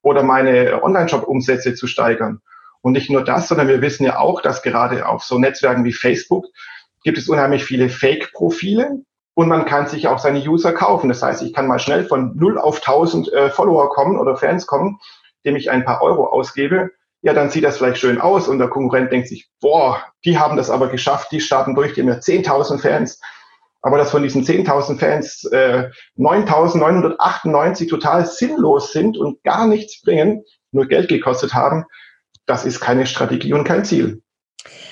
oder 0.00 0.22
meine 0.22 0.82
Online-Shop-Umsätze 0.82 1.74
zu 1.74 1.86
steigern? 1.86 2.40
Und 2.80 2.92
nicht 2.92 3.10
nur 3.10 3.24
das, 3.24 3.48
sondern 3.48 3.68
wir 3.68 3.82
wissen 3.82 4.04
ja 4.04 4.18
auch, 4.18 4.40
dass 4.40 4.62
gerade 4.62 5.06
auf 5.06 5.22
so 5.22 5.38
Netzwerken 5.38 5.84
wie 5.84 5.92
Facebook 5.92 6.46
gibt 7.02 7.18
es 7.18 7.28
unheimlich 7.28 7.62
viele 7.62 7.90
Fake-Profile, 7.90 9.02
und 9.34 9.48
man 9.48 9.64
kann 9.64 9.86
sich 9.86 10.08
auch 10.08 10.18
seine 10.18 10.38
User 10.38 10.72
kaufen. 10.72 11.08
Das 11.08 11.22
heißt, 11.22 11.42
ich 11.42 11.52
kann 11.52 11.66
mal 11.66 11.78
schnell 11.78 12.04
von 12.04 12.36
0 12.36 12.58
auf 12.58 12.76
1000 12.78 13.32
äh, 13.32 13.50
Follower 13.50 13.90
kommen 13.90 14.18
oder 14.18 14.36
Fans 14.36 14.66
kommen, 14.66 15.00
indem 15.42 15.56
ich 15.56 15.70
ein 15.70 15.84
paar 15.84 16.02
Euro 16.02 16.26
ausgebe. 16.28 16.90
Ja, 17.22 17.32
dann 17.32 17.50
sieht 17.50 17.64
das 17.64 17.78
vielleicht 17.78 17.98
schön 17.98 18.20
aus 18.20 18.48
und 18.48 18.58
der 18.58 18.68
Konkurrent 18.68 19.10
denkt 19.10 19.28
sich, 19.28 19.48
boah, 19.60 20.02
die 20.24 20.38
haben 20.38 20.56
das 20.56 20.70
aber 20.70 20.88
geschafft, 20.88 21.32
die 21.32 21.40
starten 21.40 21.74
durch, 21.74 21.94
die 21.94 22.02
haben 22.02 22.08
ja 22.08 22.16
10.000 22.16 22.80
Fans. 22.80 23.20
Aber 23.82 23.98
dass 23.98 24.10
von 24.10 24.22
diesen 24.22 24.44
10.000 24.44 24.98
Fans 24.98 25.44
äh, 25.52 25.90
9.998 26.18 27.88
total 27.88 28.26
sinnlos 28.26 28.92
sind 28.92 29.18
und 29.18 29.42
gar 29.42 29.66
nichts 29.66 30.00
bringen, 30.00 30.44
nur 30.70 30.86
Geld 30.86 31.08
gekostet 31.08 31.54
haben, 31.54 31.84
das 32.46 32.64
ist 32.64 32.80
keine 32.80 33.06
Strategie 33.06 33.52
und 33.52 33.64
kein 33.64 33.84
Ziel. 33.84 34.22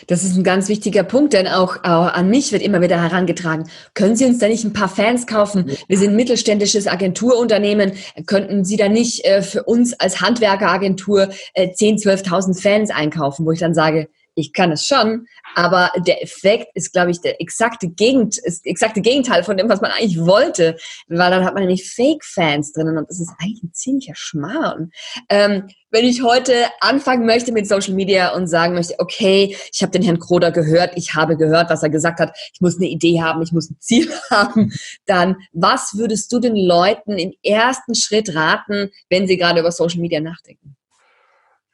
Das 0.06 0.22
ist 0.24 0.36
ein 0.36 0.44
ganz 0.44 0.68
wichtiger 0.68 1.02
Punkt, 1.02 1.32
denn 1.32 1.46
auch, 1.46 1.76
auch, 1.84 2.12
an 2.12 2.28
mich 2.28 2.52
wird 2.52 2.62
immer 2.62 2.80
wieder 2.80 3.00
herangetragen. 3.00 3.68
Können 3.94 4.16
Sie 4.16 4.26
uns 4.26 4.38
da 4.38 4.48
nicht 4.48 4.64
ein 4.64 4.72
paar 4.72 4.88
Fans 4.88 5.26
kaufen? 5.26 5.70
Wir 5.88 5.98
sind 5.98 6.14
mittelständisches 6.14 6.86
Agenturunternehmen. 6.86 7.92
Könnten 8.26 8.64
Sie 8.64 8.76
da 8.76 8.88
nicht 8.88 9.24
äh, 9.24 9.42
für 9.42 9.62
uns 9.62 9.94
als 9.94 10.20
Handwerkeragentur 10.20 11.30
äh, 11.54 11.68
10.000, 11.68 12.24
12.000 12.24 12.60
Fans 12.60 12.90
einkaufen? 12.90 13.46
Wo 13.46 13.52
ich 13.52 13.60
dann 13.60 13.74
sage, 13.74 14.08
ich 14.34 14.52
kann 14.52 14.72
es 14.72 14.86
schon, 14.86 15.26
aber 15.54 15.90
der 16.06 16.22
Effekt 16.22 16.68
ist, 16.74 16.92
glaube 16.92 17.10
ich, 17.10 17.20
der 17.20 17.40
exakte, 17.40 17.88
Gegend, 17.88 18.38
ist 18.38 18.64
exakte 18.66 19.00
Gegenteil 19.00 19.44
von 19.44 19.56
dem, 19.56 19.68
was 19.68 19.80
man 19.80 19.90
eigentlich 19.90 20.20
wollte, 20.20 20.76
weil 21.08 21.30
dann 21.30 21.44
hat 21.44 21.54
man 21.54 21.64
nämlich 21.64 21.90
Fake-Fans 21.90 22.72
drinnen 22.72 22.96
und 22.96 23.08
das 23.08 23.20
ist 23.20 23.32
eigentlich 23.38 23.62
ein 23.62 23.72
ziemlicher 23.72 24.14
Schmarrn. 24.14 24.90
Ähm, 25.28 25.68
wenn 25.90 26.06
ich 26.06 26.22
heute 26.22 26.54
anfangen 26.80 27.26
möchte 27.26 27.52
mit 27.52 27.68
Social 27.68 27.92
Media 27.92 28.34
und 28.34 28.46
sagen 28.46 28.74
möchte, 28.74 28.94
okay, 28.98 29.54
ich 29.72 29.82
habe 29.82 29.92
den 29.92 30.02
Herrn 30.02 30.18
Kroder 30.18 30.50
gehört, 30.50 30.92
ich 30.96 31.14
habe 31.14 31.36
gehört, 31.36 31.68
was 31.68 31.82
er 31.82 31.90
gesagt 31.90 32.18
hat, 32.18 32.34
ich 32.54 32.60
muss 32.62 32.78
eine 32.78 32.86
Idee 32.86 33.20
haben, 33.20 33.42
ich 33.42 33.52
muss 33.52 33.70
ein 33.70 33.76
Ziel 33.78 34.10
haben, 34.30 34.72
dann 35.04 35.36
was 35.52 35.94
würdest 35.96 36.32
du 36.32 36.40
den 36.40 36.56
Leuten 36.56 37.18
im 37.18 37.32
ersten 37.42 37.94
Schritt 37.94 38.34
raten, 38.34 38.90
wenn 39.10 39.28
sie 39.28 39.36
gerade 39.36 39.60
über 39.60 39.70
Social 39.70 40.00
Media 40.00 40.20
nachdenken? 40.20 40.76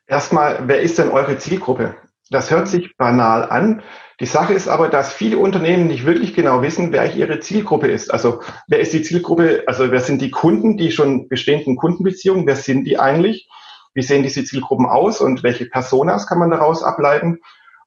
Erstmal, 0.09 0.67
wer 0.67 0.81
ist 0.81 0.99
denn 0.99 1.11
eure 1.11 1.39
Zielgruppe? 1.39 1.95
Das 2.31 2.51
hört 2.51 2.69
sich 2.69 2.97
banal 2.97 3.49
an. 3.49 3.83
Die 4.21 4.27
Sache 4.27 4.53
ist 4.53 4.69
aber, 4.69 4.89
dass 4.89 5.13
viele 5.13 5.39
Unternehmen 5.39 5.87
nicht 5.87 6.05
wirklich 6.05 6.35
genau 6.35 6.61
wissen, 6.61 6.93
wer 6.93 7.15
ihre 7.15 7.41
Zielgruppe 7.41 7.87
ist. 7.87 8.13
Also 8.13 8.41
wer 8.67 8.81
ist 8.81 8.93
die 8.93 9.03
Zielgruppe? 9.03 9.63
Also 9.67 9.91
wer 9.91 10.01
sind 10.01 10.21
die 10.21 10.31
Kunden, 10.31 10.77
die 10.77 10.91
schon 10.91 11.29
bestehenden 11.29 11.77
Kundenbeziehungen? 11.77 12.47
Wer 12.47 12.57
sind 12.57 12.85
die 12.85 12.99
eigentlich? 12.99 13.49
Wie 13.95 14.03
sehen 14.03 14.23
diese 14.23 14.45
Zielgruppen 14.45 14.87
aus 14.87 15.21
und 15.21 15.43
welche 15.43 15.67
Personas 15.67 16.27
kann 16.27 16.39
man 16.39 16.51
daraus 16.51 16.83
ableiten? 16.83 17.39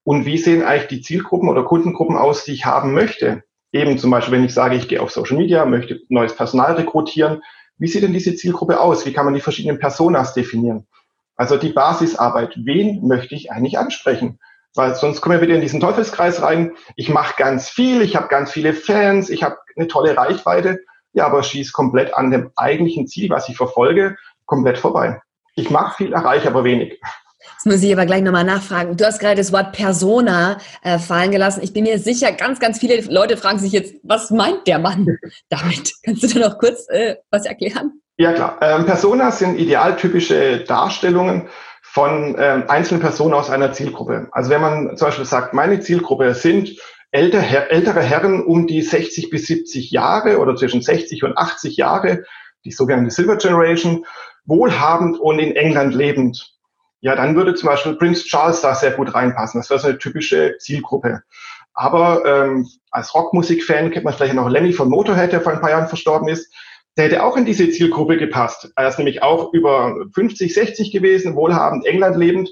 Und 0.03 0.25
wie 0.25 0.37
sehen 0.37 0.63
eigentlich 0.63 0.87
die 0.87 1.01
Zielgruppen 1.01 1.49
oder 1.49 1.63
Kundengruppen 1.63 2.17
aus, 2.17 2.43
die 2.43 2.53
ich 2.53 2.65
haben 2.65 2.93
möchte? 2.93 3.43
Eben 3.71 3.97
zum 3.97 4.09
Beispiel, 4.09 4.33
wenn 4.33 4.45
ich 4.45 4.53
sage, 4.53 4.75
ich 4.75 4.87
gehe 4.87 5.01
auf 5.01 5.11
Social 5.11 5.37
Media, 5.37 5.65
möchte 5.65 6.01
neues 6.09 6.35
Personal 6.35 6.73
rekrutieren. 6.73 7.41
Wie 7.77 7.87
sieht 7.87 8.03
denn 8.03 8.13
diese 8.13 8.35
Zielgruppe 8.35 8.79
aus? 8.79 9.05
Wie 9.05 9.13
kann 9.13 9.25
man 9.25 9.33
die 9.33 9.41
verschiedenen 9.41 9.79
Personas 9.79 10.33
definieren? 10.33 10.87
Also 11.41 11.57
die 11.57 11.69
Basisarbeit. 11.69 12.53
Wen 12.55 13.07
möchte 13.07 13.33
ich 13.33 13.51
eigentlich 13.51 13.79
ansprechen? 13.79 14.37
Weil 14.75 14.93
sonst 14.93 15.21
kommen 15.21 15.37
wir 15.37 15.41
wieder 15.41 15.55
in 15.55 15.61
diesen 15.61 15.79
Teufelskreis 15.79 16.43
rein. 16.43 16.73
Ich 16.95 17.09
mache 17.09 17.33
ganz 17.35 17.67
viel, 17.67 18.03
ich 18.03 18.15
habe 18.15 18.27
ganz 18.27 18.51
viele 18.51 18.73
Fans, 18.73 19.27
ich 19.27 19.41
habe 19.41 19.57
eine 19.75 19.87
tolle 19.87 20.15
Reichweite, 20.15 20.81
ja, 21.13 21.25
aber 21.25 21.41
schieß 21.41 21.73
komplett 21.73 22.13
an 22.13 22.29
dem 22.29 22.51
eigentlichen 22.57 23.07
Ziel, 23.07 23.31
was 23.31 23.49
ich 23.49 23.57
verfolge, 23.57 24.17
komplett 24.45 24.77
vorbei. 24.77 25.19
Ich 25.55 25.71
mache 25.71 25.95
viel, 25.95 26.13
erreiche 26.13 26.47
aber 26.47 26.63
wenig. 26.63 27.01
Jetzt 27.53 27.65
muss 27.65 27.81
ich 27.81 27.91
aber 27.91 28.05
gleich 28.05 28.21
nochmal 28.21 28.43
nachfragen. 28.43 28.95
Du 28.95 29.03
hast 29.03 29.17
gerade 29.17 29.37
das 29.37 29.51
Wort 29.51 29.71
Persona 29.71 30.59
äh, 30.83 30.99
fallen 30.99 31.31
gelassen. 31.31 31.63
Ich 31.63 31.73
bin 31.73 31.85
mir 31.85 31.97
sicher, 31.97 32.33
ganz, 32.33 32.59
ganz 32.59 32.77
viele 32.77 33.01
Leute 33.11 33.35
fragen 33.35 33.57
sich 33.57 33.71
jetzt, 33.71 33.95
was 34.03 34.29
meint 34.29 34.67
der 34.67 34.77
Mann 34.77 35.17
damit? 35.49 35.91
Kannst 36.03 36.21
du 36.21 36.27
da 36.27 36.49
noch 36.49 36.59
kurz 36.59 36.87
äh, 36.89 37.15
was 37.31 37.47
erklären? 37.47 38.00
Ja, 38.21 38.33
klar. 38.33 38.59
Ähm, 38.61 38.85
Personas 38.85 39.39
sind 39.39 39.57
idealtypische 39.57 40.59
Darstellungen 40.59 41.49
von 41.81 42.35
ähm, 42.37 42.65
einzelnen 42.67 43.01
Personen 43.01 43.33
aus 43.33 43.49
einer 43.49 43.73
Zielgruppe. 43.73 44.27
Also 44.31 44.51
wenn 44.51 44.61
man 44.61 44.95
zum 44.95 45.07
Beispiel 45.07 45.25
sagt, 45.25 45.55
meine 45.55 45.79
Zielgruppe 45.79 46.35
sind 46.35 46.77
ältere, 47.09 47.71
ältere 47.71 48.03
Herren 48.03 48.45
um 48.45 48.67
die 48.67 48.83
60 48.83 49.31
bis 49.31 49.47
70 49.47 49.89
Jahre 49.89 50.37
oder 50.37 50.55
zwischen 50.55 50.83
60 50.83 51.23
und 51.23 51.35
80 51.35 51.77
Jahre, 51.77 52.23
die 52.63 52.69
sogenannte 52.69 53.09
Silver 53.09 53.37
Generation, 53.37 54.05
wohlhabend 54.45 55.19
und 55.19 55.39
in 55.39 55.55
England 55.55 55.95
lebend. 55.95 56.53
Ja, 56.99 57.15
dann 57.15 57.35
würde 57.35 57.55
zum 57.55 57.69
Beispiel 57.69 57.95
Prince 57.95 58.25
Charles 58.25 58.61
da 58.61 58.75
sehr 58.75 58.91
gut 58.91 59.15
reinpassen. 59.15 59.59
Das 59.59 59.71
wäre 59.71 59.79
so 59.79 59.87
eine 59.87 59.97
typische 59.97 60.57
Zielgruppe. 60.59 61.23
Aber 61.73 62.23
ähm, 62.23 62.69
als 62.91 63.15
Rockmusikfan 63.15 63.89
kennt 63.89 64.05
man 64.05 64.13
vielleicht 64.13 64.35
noch 64.35 64.47
Lemmy 64.47 64.73
von 64.73 64.89
Motorhead, 64.89 65.31
der 65.31 65.41
vor 65.41 65.53
ein 65.53 65.61
paar 65.61 65.71
Jahren 65.71 65.87
verstorben 65.87 66.27
ist. 66.27 66.53
Der 66.97 67.05
hätte 67.05 67.23
auch 67.23 67.37
in 67.37 67.45
diese 67.45 67.69
Zielgruppe 67.69 68.17
gepasst. 68.17 68.71
Er 68.75 68.89
ist 68.89 68.97
nämlich 68.97 69.23
auch 69.23 69.53
über 69.53 69.95
50, 70.13 70.53
60 70.53 70.91
gewesen, 70.91 71.35
wohlhabend, 71.35 71.85
England 71.85 72.17
lebend. 72.17 72.49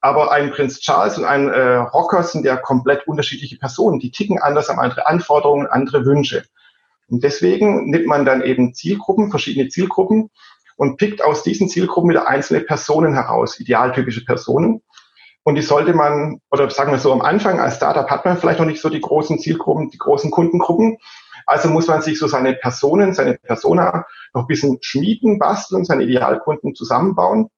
Aber 0.00 0.30
ein 0.30 0.52
Prinz 0.52 0.80
Charles 0.80 1.18
und 1.18 1.24
ein 1.24 1.48
äh, 1.48 1.76
Rocker 1.76 2.22
sind 2.22 2.44
ja 2.44 2.56
komplett 2.56 3.06
unterschiedliche 3.08 3.56
Personen. 3.58 3.98
Die 3.98 4.12
ticken 4.12 4.40
anders, 4.40 4.68
haben 4.68 4.78
andere 4.78 5.06
Anforderungen, 5.06 5.66
andere 5.66 6.04
Wünsche. 6.04 6.44
Und 7.08 7.24
deswegen 7.24 7.90
nimmt 7.90 8.06
man 8.06 8.24
dann 8.24 8.42
eben 8.42 8.74
Zielgruppen, 8.74 9.30
verschiedene 9.30 9.68
Zielgruppen 9.68 10.30
und 10.76 10.96
pickt 10.96 11.22
aus 11.22 11.42
diesen 11.42 11.68
Zielgruppen 11.68 12.10
wieder 12.10 12.28
einzelne 12.28 12.60
Personen 12.60 13.14
heraus, 13.14 13.58
idealtypische 13.60 14.24
Personen. 14.24 14.82
Und 15.44 15.56
die 15.56 15.62
sollte 15.62 15.92
man, 15.92 16.40
oder 16.50 16.70
sagen 16.70 16.92
wir 16.92 16.98
so, 16.98 17.12
am 17.12 17.20
Anfang 17.20 17.58
als 17.58 17.76
Startup 17.76 18.08
hat 18.08 18.24
man 18.24 18.38
vielleicht 18.38 18.60
noch 18.60 18.66
nicht 18.66 18.80
so 18.80 18.88
die 18.88 19.00
großen 19.00 19.38
Zielgruppen, 19.40 19.90
die 19.90 19.98
großen 19.98 20.30
Kundengruppen. 20.30 20.98
Also 21.46 21.68
muss 21.68 21.86
man 21.86 22.02
sich 22.02 22.18
so 22.18 22.26
seine 22.26 22.54
Personen, 22.54 23.14
seine 23.14 23.34
Persona 23.34 24.06
noch 24.34 24.42
ein 24.42 24.46
bisschen 24.46 24.78
schmieden, 24.80 25.38
basteln, 25.38 25.84
seine 25.84 26.04
Idealkunden 26.04 26.74
zusammenbauen. 26.74 27.48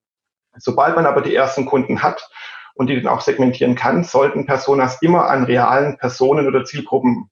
Sobald 0.57 0.95
man 0.95 1.05
aber 1.05 1.21
die 1.21 1.35
ersten 1.35 1.65
Kunden 1.65 2.01
hat 2.01 2.29
und 2.75 2.87
die 2.87 3.01
dann 3.01 3.11
auch 3.11 3.21
segmentieren 3.21 3.75
kann, 3.75 4.03
sollten 4.03 4.45
Personas 4.45 5.01
immer 5.01 5.29
an 5.29 5.45
realen 5.45 5.97
Personen 5.97 6.47
oder 6.47 6.65
Zielgruppen 6.65 7.29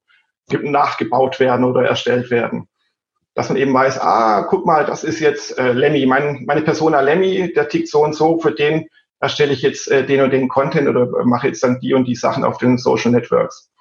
nachgebaut 0.50 1.40
werden 1.40 1.66
oder 1.66 1.86
erstellt 1.86 2.30
werden. 2.30 2.68
Dass 3.34 3.50
man 3.50 3.58
eben 3.58 3.74
weiß, 3.74 4.00
ah, 4.00 4.44
guck 4.44 4.66
mal, 4.66 4.86
das 4.86 5.04
ist 5.04 5.20
jetzt 5.20 5.58
äh, 5.58 5.72
Lemmy, 5.72 6.06
mein, 6.06 6.44
meine 6.46 6.62
Persona 6.62 7.02
Lemmy, 7.02 7.52
der 7.54 7.68
tickt 7.68 7.88
so 7.88 8.04
und 8.04 8.14
so, 8.14 8.40
für 8.40 8.52
den 8.52 8.88
erstelle 9.20 9.54
ich 9.54 9.62
jetzt 9.62 9.90
äh, 9.90 10.06
den 10.06 10.22
und 10.22 10.32
den 10.32 10.50
Content 10.50 10.88
oder 10.88 11.08
mache 11.26 11.48
jetzt 11.48 11.64
dann 11.64 11.80
die 11.80 11.94
und 11.94 12.06
die 12.06 12.16
Sachen 12.16 12.44
auf 12.44 12.58
den 12.58 12.78
Social 12.78 13.12
Networks. 13.12 13.72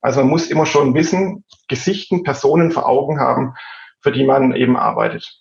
Also 0.00 0.20
man 0.20 0.28
muss 0.28 0.46
immer 0.46 0.66
schon 0.66 0.94
wissen, 0.94 1.44
Gesichten, 1.68 2.22
Personen 2.22 2.70
vor 2.70 2.88
Augen 2.88 3.20
haben, 3.20 3.54
für 4.00 4.12
die 4.12 4.24
man 4.24 4.54
eben 4.54 4.76
arbeitet. 4.76 5.40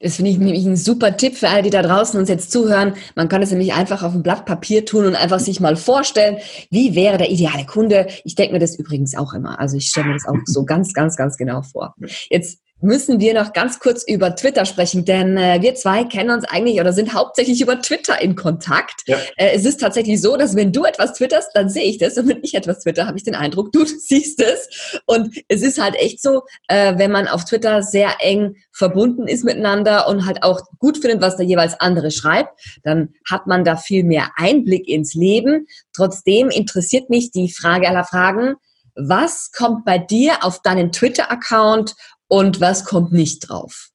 Das 0.00 0.16
finde 0.16 0.30
ich 0.30 0.38
nämlich 0.38 0.64
ein 0.64 0.76
super 0.76 1.16
Tipp 1.16 1.36
für 1.36 1.48
alle, 1.48 1.62
die 1.62 1.70
da 1.70 1.82
draußen 1.82 2.18
uns 2.18 2.28
jetzt 2.28 2.50
zuhören. 2.50 2.94
Man 3.14 3.28
kann 3.28 3.42
es 3.42 3.50
nämlich 3.50 3.74
einfach 3.74 4.02
auf 4.02 4.14
ein 4.14 4.22
Blatt 4.22 4.46
Papier 4.46 4.84
tun 4.86 5.04
und 5.04 5.14
einfach 5.14 5.40
sich 5.40 5.60
mal 5.60 5.76
vorstellen, 5.76 6.38
wie 6.70 6.94
wäre 6.94 7.18
der 7.18 7.30
ideale 7.30 7.66
Kunde. 7.66 8.06
Ich 8.24 8.34
denke 8.34 8.54
mir 8.54 8.60
das 8.60 8.78
übrigens 8.78 9.14
auch 9.14 9.34
immer. 9.34 9.60
Also 9.60 9.76
ich 9.76 9.88
stelle 9.88 10.06
mir 10.06 10.14
das 10.14 10.26
auch 10.26 10.36
so 10.44 10.64
ganz, 10.64 10.94
ganz, 10.94 11.16
ganz 11.16 11.36
genau 11.36 11.62
vor. 11.62 11.94
Jetzt 12.30 12.60
müssen 12.80 13.18
wir 13.20 13.34
noch 13.34 13.52
ganz 13.52 13.80
kurz 13.80 14.04
über 14.06 14.36
Twitter 14.36 14.64
sprechen, 14.64 15.04
denn 15.04 15.36
äh, 15.36 15.58
wir 15.60 15.74
zwei 15.74 16.04
kennen 16.04 16.30
uns 16.30 16.44
eigentlich 16.44 16.80
oder 16.80 16.92
sind 16.92 17.12
hauptsächlich 17.12 17.60
über 17.60 17.80
Twitter 17.80 18.20
in 18.20 18.36
Kontakt. 18.36 19.02
Ja. 19.06 19.16
Äh, 19.36 19.50
es 19.54 19.64
ist 19.64 19.80
tatsächlich 19.80 20.20
so, 20.20 20.36
dass 20.36 20.54
wenn 20.54 20.72
du 20.72 20.84
etwas 20.84 21.14
twitterst, 21.14 21.50
dann 21.54 21.68
sehe 21.68 21.84
ich 21.84 21.98
das 21.98 22.16
und 22.16 22.28
wenn 22.28 22.42
ich 22.42 22.54
etwas 22.54 22.80
twitter, 22.80 23.06
habe 23.06 23.16
ich 23.16 23.24
den 23.24 23.34
Eindruck, 23.34 23.72
du 23.72 23.84
siehst 23.86 24.40
es. 24.40 25.00
Und 25.06 25.36
es 25.48 25.62
ist 25.62 25.82
halt 25.82 25.96
echt 25.96 26.22
so, 26.22 26.42
äh, 26.68 26.96
wenn 26.96 27.10
man 27.10 27.26
auf 27.26 27.44
Twitter 27.44 27.82
sehr 27.82 28.16
eng 28.20 28.56
verbunden 28.72 29.26
ist 29.26 29.44
miteinander 29.44 30.08
und 30.08 30.24
halt 30.26 30.42
auch 30.42 30.60
gut 30.78 30.98
findet, 30.98 31.20
was 31.20 31.36
der 31.36 31.46
jeweils 31.46 31.80
andere 31.80 32.10
schreibt, 32.10 32.60
dann 32.84 33.14
hat 33.28 33.46
man 33.46 33.64
da 33.64 33.76
viel 33.76 34.04
mehr 34.04 34.30
Einblick 34.36 34.88
ins 34.88 35.14
Leben. 35.14 35.66
Trotzdem 35.92 36.50
interessiert 36.50 37.10
mich 37.10 37.32
die 37.32 37.50
Frage 37.50 37.88
aller 37.88 38.04
Fragen, 38.04 38.54
was 38.94 39.52
kommt 39.52 39.84
bei 39.84 39.98
dir 39.98 40.44
auf 40.44 40.60
deinen 40.62 40.90
Twitter-Account 40.92 41.94
und 42.28 42.60
was 42.60 42.84
kommt 42.84 43.12
nicht 43.12 43.48
drauf? 43.48 43.88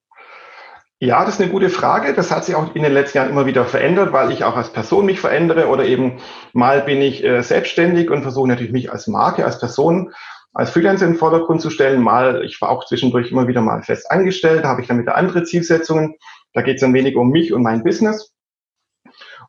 Ja, 1.00 1.26
das 1.26 1.36
ist 1.36 1.42
eine 1.42 1.52
gute 1.52 1.70
Frage. 1.70 2.14
Das 2.14 2.32
hat 2.32 2.46
sich 2.46 2.56
auch 2.56 2.74
in 2.76 2.82
den 2.82 2.94
letzten 2.94 3.18
Jahren 3.18 3.30
immer 3.30 3.46
wieder 3.46 3.66
verändert, 3.66 4.14
weil 4.14 4.32
ich 4.32 4.46
auch 4.46 4.56
als 4.56 4.72
Person 4.72 5.06
mich 5.06 5.20
verändere 5.20 5.68
oder 5.68 5.86
eben 5.86 6.20
mal 6.54 6.82
bin 6.82 7.02
ich 7.02 7.24
äh, 7.24 7.42
selbstständig 7.42 8.10
und 8.10 8.22
versuche 8.22 8.48
natürlich 8.48 8.72
mich 8.72 8.90
als 8.90 9.08
Marke, 9.08 9.44
als 9.44 9.60
Person, 9.60 10.14
als 10.54 10.70
Freelancer 10.70 11.06
in 11.06 11.14
den 11.14 11.20
Vordergrund 11.20 11.62
zu 11.62 11.70
stellen. 11.70 12.02
Mal, 12.02 12.46
ich 12.46 12.62
war 12.62 12.70
auch 12.70 12.86
zwischendurch 12.86 13.32
immer 13.32 13.50
wieder 13.50 13.60
mal 13.60 13.84
fest 13.84 14.10
angestellt, 14.12 14.64
da 14.64 14.70
habe 14.70 14.82
ich 14.82 14.88
dann 14.88 15.00
wieder 15.00 15.16
andere 15.18 15.44
Zielsetzungen. 15.44 16.16
Da 16.54 16.62
geht 16.62 16.78
es 16.78 16.84
ein 16.84 16.94
wenig 16.94 17.18
um 17.18 17.32
mich 17.32 17.52
und 17.52 17.64
mein 17.64 17.84
Business. 17.84 18.33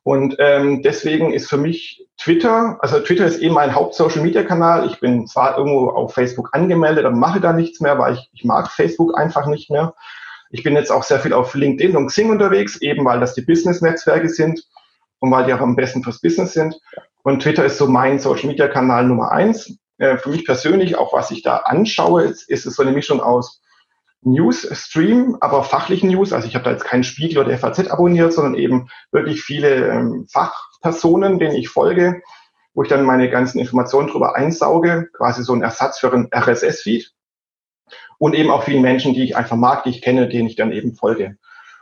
Und 0.04 0.36
ähm, 0.38 0.82
deswegen 0.82 1.32
ist 1.32 1.48
für 1.48 1.56
mich 1.56 2.06
Twitter, 2.18 2.76
also 2.80 3.00
Twitter 3.00 3.24
ist 3.24 3.38
eben 3.38 3.54
mein 3.54 3.74
Haupt-Social-Media-Kanal. 3.74 4.86
Ich 4.86 5.00
bin 5.00 5.26
zwar 5.26 5.56
irgendwo 5.56 5.88
auf 5.88 6.12
Facebook 6.12 6.50
angemeldet, 6.52 7.06
aber 7.06 7.16
mache 7.16 7.40
da 7.40 7.54
nichts 7.54 7.80
mehr, 7.80 7.98
weil 7.98 8.14
ich, 8.14 8.30
ich 8.34 8.44
mag 8.44 8.70
Facebook 8.70 9.18
einfach 9.18 9.46
nicht 9.46 9.70
mehr. 9.70 9.94
Ich 10.50 10.62
bin 10.62 10.76
jetzt 10.76 10.92
auch 10.92 11.02
sehr 11.02 11.20
viel 11.20 11.32
auf 11.32 11.54
LinkedIn 11.54 11.96
und 11.96 12.08
Xing 12.08 12.30
unterwegs, 12.30 12.76
eben 12.82 13.04
weil 13.06 13.18
das 13.18 13.34
die 13.34 13.40
Business-Netzwerke 13.40 14.28
sind 14.28 14.62
und 15.20 15.30
weil 15.30 15.46
die 15.46 15.54
auch 15.54 15.60
am 15.60 15.74
besten 15.74 16.04
fürs 16.04 16.20
Business 16.20 16.52
sind. 16.52 16.78
Und 17.22 17.42
Twitter 17.42 17.64
ist 17.64 17.78
so 17.78 17.86
mein 17.86 18.18
Social-Media-Kanal 18.18 19.06
Nummer 19.06 19.32
eins. 19.32 19.74
Äh, 19.96 20.18
für 20.18 20.28
mich 20.28 20.44
persönlich, 20.44 20.96
auch 20.96 21.14
was 21.14 21.30
ich 21.30 21.42
da 21.42 21.56
anschaue, 21.56 22.24
ist, 22.24 22.50
ist 22.50 22.66
es 22.66 22.74
so 22.74 22.82
eine 22.82 22.92
Mischung 22.92 23.22
aus 23.22 23.62
News-Stream, 24.24 25.36
aber 25.40 25.62
fachlichen 25.62 26.10
News. 26.10 26.32
Also 26.32 26.48
ich 26.48 26.54
habe 26.54 26.64
da 26.64 26.72
jetzt 26.72 26.84
keinen 26.84 27.04
Spiegel 27.04 27.38
oder 27.38 27.56
FAZ 27.56 27.88
abonniert, 27.88 28.32
sondern 28.32 28.54
eben 28.54 28.88
wirklich 29.12 29.42
viele 29.42 29.88
ähm, 29.88 30.26
Fachpersonen, 30.30 31.38
denen 31.38 31.54
ich 31.54 31.68
folge, 31.68 32.22
wo 32.74 32.82
ich 32.82 32.88
dann 32.88 33.04
meine 33.04 33.30
ganzen 33.30 33.58
Informationen 33.58 34.08
drüber 34.08 34.36
einsauge, 34.36 35.08
quasi 35.12 35.42
so 35.42 35.52
ein 35.52 35.62
Ersatz 35.62 35.98
für 35.98 36.12
einen 36.12 36.28
RSS-Feed. 36.34 37.12
Und 38.18 38.34
eben 38.34 38.50
auch 38.50 38.64
vielen 38.64 38.82
Menschen, 38.82 39.14
die 39.14 39.24
ich 39.24 39.36
einfach 39.36 39.56
mag, 39.56 39.84
die 39.84 39.90
ich 39.90 40.02
kenne, 40.02 40.28
denen 40.28 40.48
ich 40.48 40.56
dann 40.56 40.72
eben 40.72 40.94
folge. 40.94 41.36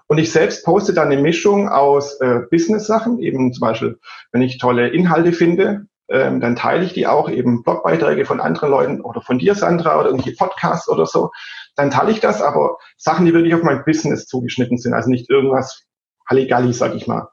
Und 0.09 0.19
ich 0.19 0.33
selbst 0.33 0.65
poste 0.65 0.93
dann 0.93 1.11
eine 1.11 1.21
Mischung 1.21 1.69
aus 1.69 2.21
äh, 2.21 2.41
Business-Sachen, 2.51 3.19
eben 3.21 3.53
zum 3.53 3.61
Beispiel, 3.61 3.99
wenn 4.33 4.43
ich 4.43 4.59
tolle 4.59 4.89
Inhalte 4.89 5.33
finde, 5.33 5.87
ähm, 6.09 6.41
dann 6.41 6.57
teile 6.57 6.85
ich 6.85 6.93
die 6.93 7.07
auch, 7.07 7.31
eben 7.31 7.63
Blogbeiträge 7.63 8.25
von 8.25 8.41
anderen 8.41 8.71
Leuten 8.71 9.01
oder 9.01 9.23
von 9.23 9.39
dir, 9.39 9.55
Sandra, 9.55 9.99
oder 9.99 10.11
irgendwelche 10.11 10.37
Podcasts 10.37 10.89
oder 10.89 11.07
so 11.07 11.31
dann 11.77 11.91
teile 11.91 12.11
ich 12.11 12.21
das, 12.21 12.43
aber 12.43 12.79
Sachen, 12.97 13.25
die 13.25 13.33
wirklich 13.33 13.55
auf 13.55 13.63
mein 13.63 13.85
Business 13.85 14.27
zugeschnitten 14.27 14.79
sind, 14.79 14.95
also 14.95 15.11
nicht 15.11 15.31
irgendwas 15.31 15.85
Halligalli, 16.29 16.73
sag 16.73 16.95
ich 16.95 17.07
mal. 17.07 17.29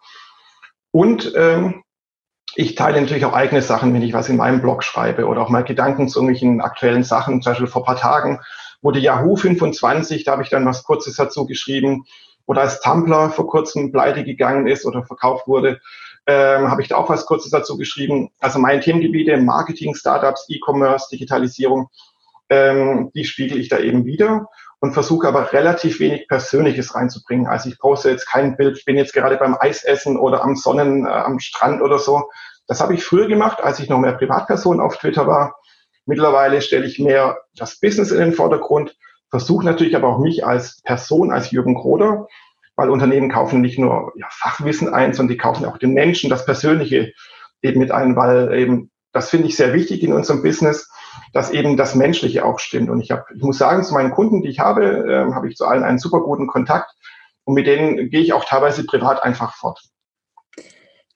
Und 0.92 1.34
ähm, 1.36 1.84
ich 2.56 2.76
teile 2.76 3.00
natürlich 3.00 3.26
auch 3.26 3.34
eigene 3.34 3.62
Sachen, 3.62 3.94
wenn 3.94 4.02
ich 4.02 4.14
was 4.14 4.30
in 4.30 4.38
meinem 4.38 4.62
Blog 4.62 4.84
schreibe 4.84 5.28
oder 5.28 5.42
auch 5.42 5.50
mal 5.50 5.64
Gedanken 5.64 6.08
zu 6.08 6.20
irgendwelchen 6.20 6.62
aktuellen 6.62 7.04
Sachen. 7.04 7.42
Zum 7.42 7.52
Beispiel 7.52 7.68
vor 7.68 7.84
paar 7.84 7.98
Tagen 7.98 8.40
wurde 8.82 9.00
Yahoo 9.00 9.36
25, 9.36 10.24
da 10.24 10.32
habe 10.32 10.44
ich 10.44 10.50
dann 10.50 10.66
was 10.66 10.84
Kurzes 10.84 11.16
dazu 11.16 11.46
geschrieben. 11.46 12.06
Oder 12.46 12.62
als 12.62 12.82
Tumblr 12.82 13.30
vor 13.30 13.46
kurzem 13.46 13.92
pleite 13.92 14.24
gegangen 14.24 14.66
ist 14.66 14.86
oder 14.86 15.04
verkauft 15.04 15.48
wurde, 15.48 15.80
ähm, 16.30 16.70
habe 16.70 16.84
ich 16.84 16.88
da 16.88 16.96
auch 16.96 17.10
was 17.10 17.26
Kurzes 17.26 17.50
dazu 17.50 17.76
geschrieben. 17.76 18.30
Also 18.40 18.60
meine 18.60 18.82
Themengebiete, 18.82 19.38
Marketing, 19.38 19.96
Startups, 19.96 20.46
E-Commerce, 20.48 21.08
Digitalisierung, 21.12 21.90
ähm, 22.52 23.10
die 23.16 23.26
spiegel 23.26 23.60
ich 23.60 23.68
da 23.68 23.80
eben 23.80 24.06
wieder 24.06 24.48
und 24.80 24.94
versuche 24.94 25.28
aber 25.28 25.52
relativ 25.54 26.00
wenig 26.00 26.28
Persönliches 26.28 26.94
reinzubringen. 26.94 27.48
Also 27.48 27.70
ich 27.70 27.80
poste 27.80 28.12
jetzt 28.12 28.28
kein 28.28 28.56
Bild, 28.58 28.78
ich 28.78 28.86
bin 28.86 28.96
jetzt 28.96 29.14
gerade 29.14 29.38
beim 29.38 29.58
Eisessen 29.60 30.18
oder 30.18 30.44
am 30.44 30.56
Sonnen, 30.56 31.08
äh, 31.08 31.10
am 31.10 31.40
Strand 31.40 31.82
oder 31.82 31.98
so. 31.98 32.30
Das 32.68 32.80
habe 32.80 32.94
ich 32.94 33.04
früher 33.04 33.28
gemacht, 33.28 33.62
als 33.64 33.80
ich 33.80 33.90
noch 33.90 33.98
mehr 33.98 34.14
Privatperson 34.14 34.80
auf 34.80 34.98
Twitter 34.98 35.26
war. 35.26 35.56
Mittlerweile 36.06 36.62
stelle 36.62 36.86
ich 36.86 37.00
mehr 37.00 37.40
das 37.56 37.80
Business 37.80 38.12
in 38.12 38.20
den 38.20 38.34
Vordergrund, 38.34 38.96
versuche 39.32 39.66
natürlich 39.66 39.96
aber 39.96 40.10
auch 40.10 40.20
mich 40.20 40.46
als 40.46 40.80
Person, 40.84 41.32
als 41.32 41.50
Jürgen 41.50 41.76
Kroder, 41.76 42.28
weil 42.80 42.90
Unternehmen 42.90 43.30
kaufen 43.30 43.60
nicht 43.60 43.78
nur 43.78 44.14
ja, 44.16 44.28
Fachwissen 44.32 44.94
ein, 44.94 45.14
sondern 45.14 45.34
die 45.34 45.38
kaufen 45.38 45.66
auch 45.66 45.78
den 45.78 45.94
Menschen, 45.94 46.30
das 46.30 46.46
Persönliche 46.46 47.12
eben 47.62 47.78
mit 47.78 47.92
ein, 47.92 48.16
weil 48.16 48.54
eben 48.54 48.90
das 49.12 49.30
finde 49.30 49.50
ich 49.50 49.58
sehr 49.58 49.74
wichtig 49.74 50.02
in 50.02 50.14
unserem 50.14 50.42
Business, 50.42 50.90
dass 51.34 51.52
eben 51.52 51.76
das 51.76 51.94
Menschliche 51.94 52.46
auch 52.46 52.60
stimmt. 52.60 52.90
Und 52.90 53.02
ich 53.02 53.12
habe, 53.12 53.26
ich 53.36 53.42
muss 53.42 53.58
sagen, 53.58 53.84
zu 53.84 53.94
meinen 53.94 54.12
Kunden, 54.12 54.44
die 54.44 54.50
ich 54.50 54.60
habe, 54.60 54.86
äh, 54.86 55.34
habe 55.34 55.50
ich 55.50 55.58
zu 55.58 55.66
allen 55.66 55.84
einen 55.84 56.00
super 56.00 56.22
guten 56.22 56.48
Kontakt 56.48 56.90
und 57.44 57.54
mit 57.54 57.68
denen 57.68 58.10
gehe 58.10 58.22
ich 58.22 58.32
auch 58.32 58.46
teilweise 58.46 58.86
privat 58.86 59.24
einfach 59.24 59.56
fort. 59.56 59.82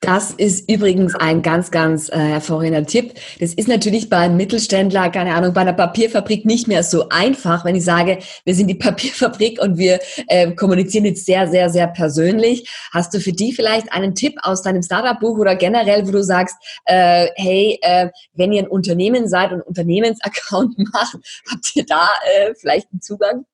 Das 0.04 0.32
ist 0.32 0.70
übrigens 0.70 1.14
ein 1.14 1.40
ganz, 1.40 1.70
ganz 1.70 2.10
äh, 2.10 2.18
hervorragender 2.18 2.84
Tipp. 2.84 3.14
Das 3.40 3.54
ist 3.54 3.68
natürlich 3.68 4.10
beim 4.10 4.36
Mittelständler, 4.36 5.08
keine 5.08 5.34
Ahnung, 5.34 5.54
bei 5.54 5.62
einer 5.62 5.72
Papierfabrik 5.72 6.44
nicht 6.44 6.68
mehr 6.68 6.82
so 6.82 7.08
einfach, 7.08 7.64
wenn 7.64 7.74
ich 7.74 7.84
sage, 7.84 8.18
wir 8.44 8.54
sind 8.54 8.68
die 8.68 8.74
Papierfabrik 8.74 9.62
und 9.62 9.78
wir 9.78 10.00
äh, 10.28 10.52
kommunizieren 10.52 11.06
jetzt 11.06 11.24
sehr, 11.24 11.48
sehr, 11.48 11.70
sehr 11.70 11.86
persönlich. 11.86 12.68
Hast 12.92 13.14
du 13.14 13.20
für 13.20 13.32
die 13.32 13.52
vielleicht 13.52 13.92
einen 13.92 14.14
Tipp 14.14 14.34
aus 14.42 14.62
deinem 14.62 14.82
Startup-Buch 14.82 15.38
oder 15.38 15.56
generell, 15.56 16.06
wo 16.06 16.10
du 16.10 16.22
sagst, 16.22 16.56
äh, 16.84 17.28
hey, 17.36 17.78
äh, 17.80 18.10
wenn 18.34 18.52
ihr 18.52 18.62
ein 18.62 18.68
Unternehmen 18.68 19.26
seid 19.26 19.52
und 19.52 19.62
Unternehmensaccount 19.62 20.78
macht, 20.92 21.16
habt 21.50 21.76
ihr 21.76 21.86
da 21.86 22.08
äh, 22.36 22.54
vielleicht 22.54 22.88
einen 22.92 23.00
Zugang? 23.00 23.46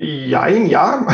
Jein, 0.00 0.66
ja. 0.66 1.06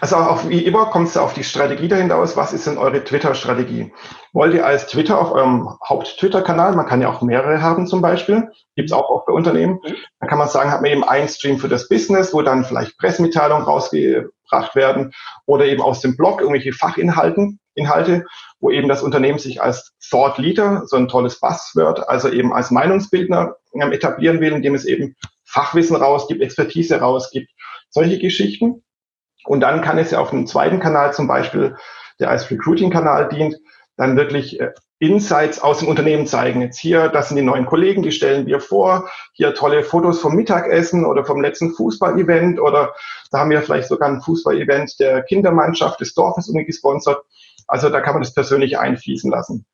Also 0.00 0.16
auch 0.16 0.48
wie 0.48 0.64
immer 0.64 0.86
kommt 0.86 1.08
es 1.08 1.16
auf 1.16 1.32
die 1.32 1.42
Strategie 1.42 1.88
dahinter 1.88 2.18
aus. 2.18 2.36
Was 2.36 2.52
ist 2.52 2.66
denn 2.66 2.78
eure 2.78 3.02
Twitter-Strategie? 3.02 3.92
Wollt 4.32 4.54
ihr 4.54 4.64
als 4.64 4.86
Twitter 4.86 5.18
auf 5.18 5.32
eurem 5.32 5.68
Haupt-Twitter-Kanal, 5.88 6.76
man 6.76 6.86
kann 6.86 7.00
ja 7.00 7.08
auch 7.08 7.22
mehrere 7.22 7.62
haben 7.62 7.86
zum 7.86 8.00
Beispiel, 8.00 8.50
gibt's 8.76 8.92
auch 8.92 9.08
oft 9.08 9.26
bei 9.26 9.32
Unternehmen, 9.32 9.80
mhm. 9.82 9.96
dann 10.20 10.28
kann 10.28 10.38
man 10.38 10.48
sagen, 10.48 10.70
hat 10.70 10.82
man 10.82 10.90
eben 10.90 11.02
einen 11.02 11.28
Stream 11.28 11.58
für 11.58 11.68
das 11.68 11.88
Business, 11.88 12.32
wo 12.32 12.42
dann 12.42 12.64
vielleicht 12.64 12.96
Pressemitteilungen 12.98 13.64
rausgebracht 13.64 14.76
werden 14.76 15.12
oder 15.46 15.64
eben 15.64 15.82
aus 15.82 16.00
dem 16.00 16.16
Blog 16.16 16.40
irgendwelche 16.40 16.72
Fachinhalten, 16.72 17.58
Inhalte, 17.74 18.24
wo 18.60 18.70
eben 18.70 18.88
das 18.88 19.02
Unternehmen 19.02 19.38
sich 19.38 19.62
als 19.62 19.94
Thought 20.10 20.38
Leader, 20.38 20.82
so 20.86 20.96
ein 20.96 21.08
tolles 21.08 21.40
Buzzword, 21.40 22.08
also 22.08 22.28
eben 22.28 22.52
als 22.52 22.70
Meinungsbildner 22.70 23.56
ähm, 23.74 23.92
etablieren 23.92 24.40
will, 24.40 24.52
indem 24.52 24.74
es 24.74 24.84
eben 24.84 25.16
Fachwissen 25.44 25.96
rausgibt, 25.96 26.42
Expertise 26.42 27.00
rausgibt, 27.00 27.50
solche 27.90 28.18
Geschichten. 28.18 28.82
Und 29.44 29.60
dann 29.60 29.82
kann 29.82 29.98
es 29.98 30.10
ja 30.10 30.20
auf 30.20 30.32
einem 30.32 30.46
zweiten 30.46 30.80
Kanal 30.80 31.12
zum 31.12 31.26
Beispiel, 31.26 31.76
der 32.20 32.30
als 32.30 32.50
Recruiting-Kanal 32.50 33.28
dient, 33.28 33.56
dann 33.96 34.16
wirklich 34.16 34.60
äh, 34.60 34.72
Insights 35.00 35.60
aus 35.60 35.78
dem 35.78 35.88
Unternehmen 35.88 36.26
zeigen. 36.26 36.60
Jetzt 36.60 36.78
hier, 36.78 37.08
das 37.08 37.28
sind 37.28 37.36
die 37.36 37.42
neuen 37.42 37.66
Kollegen, 37.66 38.02
die 38.02 38.10
stellen 38.10 38.46
wir 38.46 38.60
vor. 38.60 39.08
Hier 39.32 39.54
tolle 39.54 39.84
Fotos 39.84 40.20
vom 40.20 40.34
Mittagessen 40.34 41.04
oder 41.04 41.24
vom 41.24 41.40
letzten 41.40 41.72
Fußball-Event 41.72 42.60
oder 42.60 42.94
da 43.30 43.38
haben 43.38 43.50
wir 43.50 43.62
vielleicht 43.62 43.88
sogar 43.88 44.08
ein 44.08 44.20
Fußball-Event 44.20 44.98
der 44.98 45.22
Kindermannschaft 45.22 46.00
des 46.00 46.14
Dorfes 46.14 46.48
irgendwie 46.48 46.66
gesponsert. 46.66 47.22
Also 47.68 47.90
da 47.90 48.00
kann 48.00 48.14
man 48.14 48.22
das 48.22 48.34
persönlich 48.34 48.78
einfließen 48.78 49.30
lassen. 49.30 49.66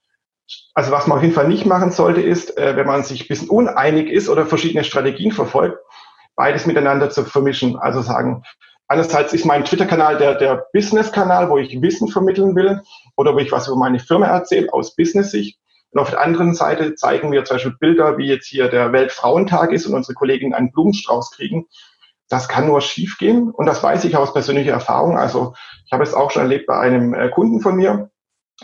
Also 0.75 0.91
was 0.91 1.07
man 1.07 1.17
auf 1.17 1.23
jeden 1.23 1.35
Fall 1.35 1.49
nicht 1.49 1.65
machen 1.65 1.91
sollte, 1.91 2.21
ist, 2.21 2.59
äh, 2.59 2.77
wenn 2.77 2.87
man 2.87 3.03
sich 3.03 3.23
ein 3.23 3.29
bisschen 3.29 3.49
uneinig 3.49 4.11
ist 4.11 4.29
oder 4.29 4.45
verschiedene 4.45 4.85
Strategien 4.85 5.33
verfolgt, 5.33 5.79
beides 6.37 6.67
miteinander 6.67 7.11
zu 7.11 7.25
vermischen. 7.25 7.77
Also 7.77 8.03
sagen, 8.03 8.43
einerseits 8.89 9.33
ist 9.33 9.45
mein 9.45 9.65
Twitter-Kanal 9.65 10.19
der, 10.19 10.35
der 10.35 10.67
Business-Kanal, 10.73 11.51
wo 11.51 11.59
ich 11.59 11.81
Wissen 11.81 12.09
vermitteln 12.09 12.55
will 12.55 12.81
oder 13.17 13.35
wo 13.35 13.39
ich 13.39 13.53
was 13.53 13.69
über 13.69 13.77
meine 13.77 13.99
Firma 13.99 14.27
erzähle 14.27 14.73
aus 14.73 14.95
Business-Sicht. 14.97 15.59
Und 15.91 16.01
auf 16.01 16.11
der 16.11 16.21
anderen 16.21 16.55
Seite 16.55 16.97
zeigen 16.97 17.31
wir 17.31 17.45
zum 17.45 17.57
Beispiel 17.57 17.77
Bilder, 17.79 18.19
wie 18.19 18.27
jetzt 18.27 18.47
hier 18.47 18.69
der 18.69 18.93
Weltfrauentag 18.93 19.73
ist 19.73 19.87
und 19.87 19.95
unsere 19.95 20.15
Kolleginnen 20.15 20.53
einen 20.53 20.73
Blumenstrauß 20.73 21.31
kriegen. 21.31 21.67
Das 22.29 22.49
kann 22.49 22.67
nur 22.67 22.81
schiefgehen 22.81 23.51
und 23.51 23.67
das 23.67 23.83
weiß 23.83 24.05
ich 24.05 24.17
aus 24.17 24.33
persönlicher 24.33 24.73
Erfahrung. 24.73 25.17
Also 25.17 25.55
ich 25.87 25.93
habe 25.93 26.03
es 26.03 26.15
auch 26.15 26.33
schon 26.33 26.43
erlebt 26.43 26.67
bei 26.67 26.79
einem 26.79 27.15
äh, 27.15 27.29
Kunden 27.29 27.61
von 27.61 27.77
mir, 27.77 28.11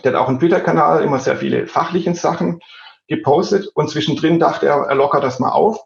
der 0.03 0.13
hat 0.13 0.21
auch 0.21 0.29
einen 0.29 0.41
Twitter-Kanal, 0.41 1.05
immer 1.05 1.19
sehr 1.19 1.37
viele 1.37 1.67
fachliche 1.67 2.15
Sachen 2.15 2.61
gepostet 3.07 3.69
und 3.75 3.91
zwischendrin 3.91 4.39
dachte 4.39 4.67
er, 4.67 4.87
er 4.89 4.95
lockert 4.95 5.25
das 5.25 5.39
mal 5.41 5.51
auf 5.51 5.81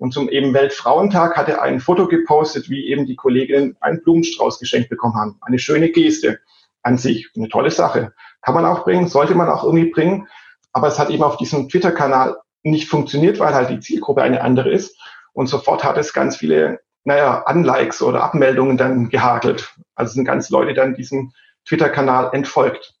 und 0.00 0.14
zum 0.14 0.30
eben 0.30 0.54
Weltfrauentag 0.54 1.36
hat 1.36 1.50
er 1.50 1.60
ein 1.60 1.78
Foto 1.78 2.08
gepostet, 2.08 2.70
wie 2.70 2.86
eben 2.86 3.04
die 3.04 3.16
Kolleginnen 3.16 3.76
einen 3.80 4.02
Blumenstrauß 4.02 4.58
geschenkt 4.58 4.88
bekommen 4.88 5.14
haben. 5.14 5.36
Eine 5.42 5.58
schöne 5.58 5.90
Geste 5.90 6.40
an 6.82 6.96
sich, 6.96 7.28
eine 7.36 7.50
tolle 7.50 7.70
Sache. 7.70 8.14
Kann 8.40 8.54
man 8.54 8.64
auch 8.64 8.84
bringen, 8.84 9.08
sollte 9.08 9.34
man 9.34 9.50
auch 9.50 9.62
irgendwie 9.62 9.90
bringen. 9.90 10.26
Aber 10.72 10.88
es 10.88 10.98
hat 10.98 11.10
eben 11.10 11.22
auf 11.22 11.36
diesem 11.36 11.68
Twitter-Kanal 11.68 12.38
nicht 12.62 12.88
funktioniert, 12.88 13.40
weil 13.40 13.52
halt 13.52 13.68
die 13.68 13.80
Zielgruppe 13.80 14.22
eine 14.22 14.40
andere 14.40 14.70
ist. 14.70 14.96
Und 15.34 15.48
sofort 15.48 15.84
hat 15.84 15.98
es 15.98 16.14
ganz 16.14 16.38
viele, 16.38 16.80
naja, 17.04 17.44
Unlikes 17.46 18.00
oder 18.00 18.24
Abmeldungen 18.24 18.78
dann 18.78 19.10
gehagelt. 19.10 19.74
Also 19.96 20.14
sind 20.14 20.24
ganz 20.24 20.48
Leute 20.48 20.72
dann 20.72 20.94
diesem 20.94 21.34
Twitter-Kanal 21.68 22.30
entfolgt. 22.32 22.94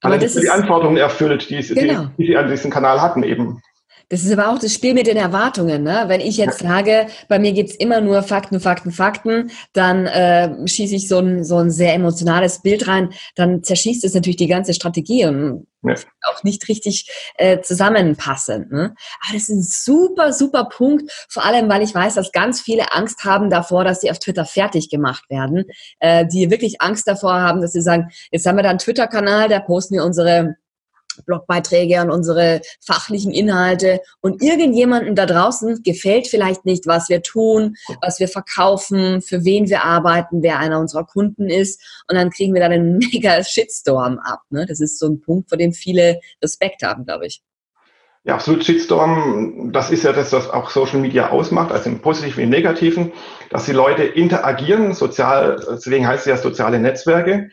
Aber 0.00 0.16
das 0.16 0.34
die 0.34 0.48
Anforderungen 0.48 0.98
erfüllt, 0.98 1.50
die, 1.50 1.60
genau. 1.60 2.04
die, 2.04 2.22
die 2.22 2.26
sie 2.26 2.36
an 2.36 2.48
diesem 2.48 2.70
Kanal 2.70 3.02
hatten 3.02 3.24
eben. 3.24 3.60
Das 4.08 4.22
ist 4.22 4.32
aber 4.32 4.48
auch 4.48 4.58
das 4.58 4.72
Spiel 4.72 4.94
mit 4.94 5.06
den 5.06 5.16
Erwartungen. 5.16 5.82
Ne? 5.82 6.04
Wenn 6.06 6.20
ich 6.20 6.36
jetzt 6.36 6.60
sage, 6.60 7.06
bei 7.28 7.38
mir 7.38 7.52
gibt's 7.52 7.74
immer 7.74 8.00
nur 8.00 8.22
Fakten, 8.22 8.60
Fakten, 8.60 8.90
Fakten, 8.90 9.50
dann 9.72 10.06
äh, 10.06 10.66
schieße 10.66 10.94
ich 10.94 11.08
so 11.08 11.18
ein, 11.18 11.44
so 11.44 11.56
ein 11.56 11.70
sehr 11.70 11.94
emotionales 11.94 12.60
Bild 12.62 12.86
rein, 12.86 13.10
dann 13.34 13.62
zerschießt 13.62 14.04
es 14.04 14.14
natürlich 14.14 14.36
die 14.36 14.46
ganze 14.46 14.74
Strategie 14.74 15.24
und 15.26 15.66
ja. 15.82 15.94
auch 16.26 16.42
nicht 16.42 16.68
richtig 16.68 17.10
äh, 17.36 17.60
zusammenpassend. 17.60 18.70
Ne? 18.70 18.94
Aber 19.22 19.32
das 19.32 19.44
ist 19.44 19.50
ein 19.50 19.62
super, 19.62 20.32
super 20.32 20.64
Punkt, 20.66 21.10
vor 21.28 21.44
allem, 21.44 21.68
weil 21.68 21.82
ich 21.82 21.94
weiß, 21.94 22.14
dass 22.14 22.32
ganz 22.32 22.60
viele 22.60 22.92
Angst 22.92 23.24
haben 23.24 23.50
davor, 23.50 23.84
dass 23.84 24.00
sie 24.00 24.10
auf 24.10 24.18
Twitter 24.18 24.44
fertig 24.44 24.90
gemacht 24.90 25.24
werden, 25.30 25.64
äh, 26.00 26.26
die 26.26 26.50
wirklich 26.50 26.80
Angst 26.80 27.06
davor 27.08 27.34
haben, 27.34 27.60
dass 27.60 27.72
sie 27.72 27.82
sagen, 27.82 28.10
jetzt 28.30 28.46
haben 28.46 28.56
wir 28.56 28.62
da 28.62 28.70
einen 28.70 28.78
Twitter-Kanal, 28.78 29.48
da 29.48 29.60
posten 29.60 29.94
wir 29.94 30.04
unsere 30.04 30.56
Blogbeiträge 31.22 32.00
und 32.00 32.10
unsere 32.10 32.60
fachlichen 32.84 33.32
Inhalte 33.32 34.00
und 34.20 34.42
irgendjemanden 34.42 35.14
da 35.14 35.26
draußen 35.26 35.82
gefällt 35.82 36.26
vielleicht 36.26 36.64
nicht, 36.64 36.86
was 36.86 37.08
wir 37.08 37.22
tun, 37.22 37.76
was 38.00 38.20
wir 38.20 38.28
verkaufen, 38.28 39.22
für 39.22 39.44
wen 39.44 39.68
wir 39.68 39.84
arbeiten, 39.84 40.42
wer 40.42 40.58
einer 40.58 40.80
unserer 40.80 41.04
Kunden 41.04 41.48
ist 41.48 41.80
und 42.08 42.16
dann 42.16 42.30
kriegen 42.30 42.54
wir 42.54 42.60
dann 42.60 42.72
einen 42.72 42.98
mega 43.12 43.42
Shitstorm 43.42 44.18
ab. 44.18 44.40
Ne? 44.50 44.66
Das 44.66 44.80
ist 44.80 44.98
so 44.98 45.06
ein 45.06 45.20
Punkt, 45.20 45.48
vor 45.48 45.58
dem 45.58 45.72
viele 45.72 46.20
Respekt 46.42 46.82
haben, 46.82 47.04
glaube 47.04 47.26
ich. 47.26 47.42
Ja, 48.26 48.36
absolut 48.36 48.64
Shitstorm, 48.64 49.70
das 49.70 49.90
ist 49.90 50.02
ja 50.02 50.14
das, 50.14 50.32
was 50.32 50.48
auch 50.48 50.70
Social 50.70 50.98
Media 50.98 51.28
ausmacht, 51.28 51.70
also 51.70 51.90
im 51.90 52.00
Positiven 52.00 52.38
wie 52.38 52.42
im 52.44 52.48
Negativen, 52.48 53.12
dass 53.50 53.66
die 53.66 53.72
Leute 53.72 54.02
interagieren, 54.04 54.94
sozial, 54.94 55.62
deswegen 55.70 56.06
heißt 56.06 56.26
es 56.26 56.30
ja 56.30 56.36
soziale 56.38 56.78
Netzwerke. 56.78 57.50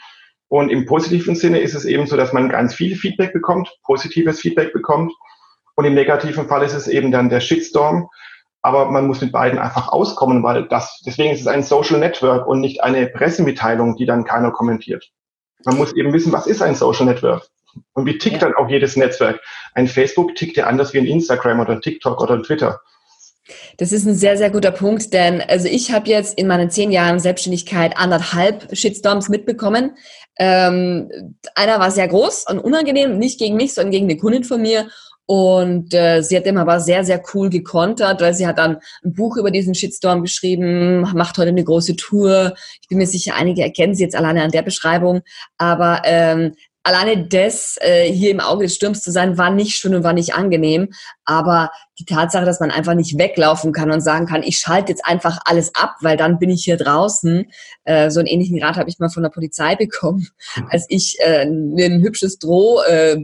Und 0.52 0.70
im 0.70 0.86
positiven 0.86 1.38
Sinne 1.38 1.60
ist 1.62 1.76
es 1.76 1.86
eben 1.86 2.08
so, 2.08 2.18
dass 2.18 2.34
man 2.34 2.50
ganz 2.50 2.76
viel 2.76 2.98
Feedback 2.98 3.32
bekommt, 3.32 3.74
positives 3.84 4.42
Feedback 4.42 4.74
bekommt. 4.74 5.14
Und 5.76 5.86
im 5.86 5.94
negativen 5.94 6.50
Fall 6.50 6.62
ist 6.64 6.74
es 6.74 6.90
eben 6.90 7.10
dann 7.10 7.30
der 7.30 7.40
Shitstorm. 7.40 8.10
Aber 8.62 8.92
man 8.92 9.08
muss 9.08 9.22
mit 9.22 9.32
beiden 9.32 9.60
einfach 9.60 9.88
auskommen, 9.88 10.44
weil 10.44 10.68
das, 10.68 11.02
deswegen 11.06 11.32
ist 11.32 11.40
es 11.40 11.48
ein 11.48 11.64
Social 11.64 12.00
Network 12.00 12.48
und 12.48 12.60
nicht 12.60 12.84
eine 12.84 13.08
Pressemitteilung, 13.08 13.96
die 13.96 14.06
dann 14.06 14.26
keiner 14.26 14.52
kommentiert. 14.52 15.10
Man 15.64 15.78
muss 15.78 15.94
eben 15.94 16.12
wissen, 16.12 16.34
was 16.34 16.48
ist 16.48 16.62
ein 16.62 16.76
Social 16.76 17.06
Network? 17.06 17.48
Und 17.94 18.06
wie 18.06 18.18
tickt 18.18 18.42
ja. 18.42 18.50
dann 18.50 18.56
auch 18.56 18.70
jedes 18.70 18.98
Netzwerk? 18.98 19.40
Ein 19.74 19.88
Facebook 19.88 20.36
tickt 20.36 20.58
ja 20.58 20.66
anders 20.66 20.94
wie 20.94 20.98
ein 20.98 21.06
Instagram 21.06 21.62
oder 21.62 21.72
ein 21.72 21.82
TikTok 21.82 22.20
oder 22.20 22.34
ein 22.34 22.44
Twitter. 22.44 22.82
Das 23.78 23.92
ist 23.92 24.06
ein 24.06 24.16
sehr, 24.16 24.38
sehr 24.38 24.50
guter 24.50 24.72
Punkt, 24.72 25.14
denn 25.14 25.42
also 25.42 25.68
ich 25.68 25.92
habe 25.92 26.10
jetzt 26.10 26.38
in 26.38 26.48
meinen 26.48 26.70
zehn 26.70 26.92
Jahren 26.92 27.20
Selbstständigkeit 27.20 27.98
anderthalb 27.98 28.76
Shitstorms 28.76 29.30
mitbekommen. 29.30 29.92
Ähm, 30.38 31.36
einer 31.56 31.80
war 31.80 31.92
sehr 31.92 32.08
groß 32.08 32.46
und 32.50 32.60
unangenehm, 32.60 33.18
nicht 33.18 33.40
gegen 33.40 33.56
mich, 33.56 33.74
sondern 33.74 33.92
gegen 33.92 34.06
eine 34.06 34.18
Kundin 34.18 34.44
von 34.44 34.62
mir. 34.62 34.88
Und 35.26 35.94
äh, 35.94 36.22
sie 36.24 36.36
hat 36.36 36.46
dem 36.46 36.58
aber 36.58 36.82
sehr, 36.82 37.06
sehr 37.06 37.24
cool 37.34 37.50
gekontert, 37.50 38.20
weil 38.20 38.34
sie 38.34 38.46
hat 38.46 38.58
dann 38.58 38.80
ein 39.04 39.14
Buch 39.14 39.38
über 39.38 39.50
diesen 39.50 39.74
Shitstorm 39.74 40.24
geschrieben, 40.24 41.02
macht 41.14 41.38
heute 41.38 41.50
eine 41.50 41.64
große 41.64 41.96
Tour. 41.96 42.54
Ich 42.82 42.90
bin 42.90 42.98
mir 42.98 43.08
sicher, 43.08 43.36
einige 43.36 43.62
erkennen 43.62 43.96
sie 43.96 44.04
jetzt 44.04 44.16
alleine 44.16 44.44
an 44.44 44.52
der 44.52 44.62
Beschreibung. 44.62 45.22
Aber 45.58 46.02
ähm, 46.04 46.54
alleine 46.84 47.28
das, 47.28 47.78
äh, 47.82 48.12
hier 48.12 48.32
im 48.32 48.40
Auge 48.40 48.64
des 48.64 48.76
Sturms 48.76 49.02
zu 49.02 49.12
sein, 49.12 49.38
war 49.38 49.52
nicht 49.52 49.76
schön 49.76 49.96
und 49.96 50.04
war 50.04 50.14
nicht 50.14 50.34
angenehm. 50.34 50.90
Aber 51.26 51.72
die 52.00 52.06
Tatsache, 52.06 52.46
dass 52.46 52.60
man 52.60 52.72
einfach 52.72 52.94
nicht 52.94 53.18
weglaufen 53.18 53.74
kann 53.74 53.92
und 53.92 54.02
sagen 54.02 54.26
kann, 54.26 54.44
ich 54.44 54.58
schalte 54.58 54.92
jetzt 54.92 55.06
einfach 55.06 55.40
alles 55.46 55.76
ab, 55.76 55.96
weil 56.02 56.18
dann 56.18 56.40
bin 56.40 56.50
ich 56.50 56.64
hier 56.64 56.78
draußen. 56.78 57.46
Äh, 57.84 58.10
so 58.10 58.20
einen 58.20 58.28
ähnlichen 58.28 58.62
Rat 58.62 58.78
habe 58.78 58.90
ich 58.90 59.00
mal 59.00 59.10
von 59.10 59.24
der 59.24 59.30
Polizei 59.30 59.76
bekommen, 59.76 60.28
mhm. 60.56 60.68
als 60.70 60.86
ich 60.90 61.18
äh, 61.20 61.44
ein 61.44 62.02
hübsches 62.02 62.40
Droh. 62.40 62.82
Äh, 62.82 63.18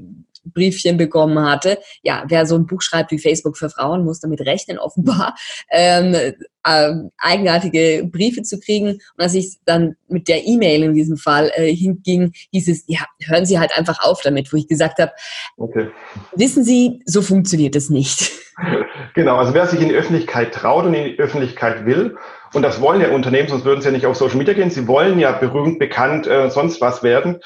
Briefchen 0.53 0.97
bekommen 0.97 1.39
hatte. 1.39 1.79
Ja, 2.01 2.23
wer 2.27 2.45
so 2.45 2.55
ein 2.55 2.65
Buch 2.65 2.81
schreibt 2.81 3.11
wie 3.11 3.19
Facebook 3.19 3.57
für 3.57 3.69
Frauen, 3.69 4.03
muss 4.03 4.19
damit 4.19 4.41
rechnen, 4.41 4.79
offenbar, 4.79 5.35
ähm, 5.71 6.15
äh, 6.63 6.93
eigenartige 7.17 8.07
Briefe 8.11 8.43
zu 8.43 8.59
kriegen. 8.59 8.87
Und 8.87 9.19
als 9.19 9.33
ich 9.33 9.57
dann 9.65 9.95
mit 10.07 10.27
der 10.27 10.45
E-Mail 10.45 10.83
in 10.83 10.93
diesem 10.93 11.17
Fall 11.17 11.51
äh, 11.55 11.73
hinging, 11.73 12.33
hieß 12.51 12.67
es, 12.67 12.83
ja, 12.87 13.05
hören 13.23 13.45
Sie 13.45 13.59
halt 13.59 13.77
einfach 13.77 14.03
auf 14.03 14.21
damit, 14.21 14.51
wo 14.51 14.57
ich 14.57 14.67
gesagt 14.67 14.99
habe, 14.99 15.11
okay. 15.57 15.89
wissen 16.35 16.63
Sie, 16.63 17.01
so 17.05 17.21
funktioniert 17.21 17.75
es 17.75 17.89
nicht. 17.89 18.31
Genau, 19.13 19.37
also 19.37 19.55
wer 19.55 19.65
sich 19.65 19.81
in 19.81 19.89
die 19.89 19.95
Öffentlichkeit 19.95 20.53
traut 20.53 20.85
und 20.85 20.93
in 20.93 21.05
die 21.05 21.19
Öffentlichkeit 21.19 21.87
will, 21.87 22.17
und 22.53 22.61
das 22.61 22.81
wollen 22.81 23.01
ja 23.01 23.09
Unternehmen, 23.09 23.49
sonst 23.49 23.65
würden 23.65 23.81
sie 23.81 23.87
ja 23.87 23.91
nicht 23.91 24.05
auf 24.05 24.15
Social 24.15 24.37
Media 24.37 24.53
gehen, 24.53 24.69
sie 24.69 24.87
wollen 24.87 25.17
ja 25.19 25.31
berühmt, 25.31 25.79
bekannt, 25.79 26.27
äh, 26.27 26.51
sonst 26.51 26.81
was 26.81 27.01
werden, 27.03 27.39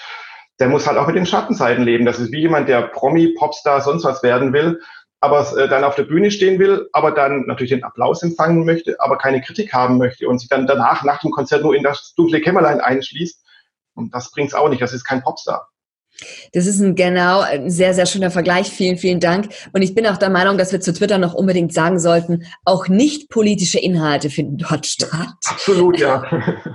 der 0.62 0.70
muss 0.70 0.86
halt 0.86 1.00
auch 1.00 1.08
mit 1.08 1.16
den 1.16 1.26
Schattenseiten 1.26 1.84
leben. 1.84 2.06
Das 2.06 2.20
ist 2.20 2.32
wie 2.32 2.42
jemand, 2.42 2.70
der 2.70 2.84
Promi, 2.84 3.30
Popstar, 3.30 3.82
sonst 3.82 4.04
was 4.04 4.22
werden 4.22 4.54
will, 4.54 4.80
aber 5.20 5.58
äh, 5.58 5.68
dann 5.68 5.84
auf 5.84 5.96
der 5.96 6.04
Bühne 6.04 6.30
stehen 6.30 6.60
will, 6.60 6.88
aber 6.94 7.12
dann 7.12 7.48
natürlich 7.48 7.72
den 7.72 7.84
Applaus 7.84 8.22
empfangen 8.22 8.64
möchte, 8.64 8.96
aber 9.00 9.18
keine 9.18 9.42
Kritik 9.42 9.74
haben 9.74 9.98
möchte 9.98 10.28
und 10.28 10.38
sich 10.38 10.50
dann 10.50 10.68
danach 10.68 11.04
nach 11.04 11.20
dem 11.20 11.32
Konzert 11.32 11.64
nur 11.64 11.76
in 11.76 11.82
das 11.82 12.14
dunkle 12.16 12.42
Kämmerlein 12.42 12.80
einschließt. 12.80 13.44
Und 13.96 14.14
das 14.14 14.30
bringt's 14.30 14.54
auch 14.54 14.70
nicht. 14.70 14.84
Das 14.84 14.94
ist 14.94 15.04
kein 15.04 15.24
Popstar. 15.24 15.71
Das 16.54 16.66
ist 16.66 16.80
ein 16.80 16.96
genau 16.96 17.42
ein 17.42 17.70
sehr, 17.70 17.94
sehr 17.94 18.06
schöner 18.06 18.32
Vergleich. 18.32 18.70
Vielen, 18.70 18.98
vielen 18.98 19.20
Dank. 19.20 19.50
Und 19.74 19.82
ich 19.82 19.96
bin 19.96 20.06
auch 20.08 20.18
der 20.18 20.30
Meinung, 20.30 20.58
dass 20.58 20.72
wir 20.72 20.82
zu 20.82 20.94
Twitter 20.94 21.18
noch 21.18 21.34
unbedingt 21.34 21.74
sagen 21.74 22.00
sollten, 22.00 22.46
auch 22.66 22.88
nicht 22.88 23.30
politische 23.30 23.80
Inhalte 23.80 24.30
finden 24.30 24.58
dort 24.58 24.86
statt. 24.86 25.12
Absolut, 25.50 26.00
ja. 26.00 26.24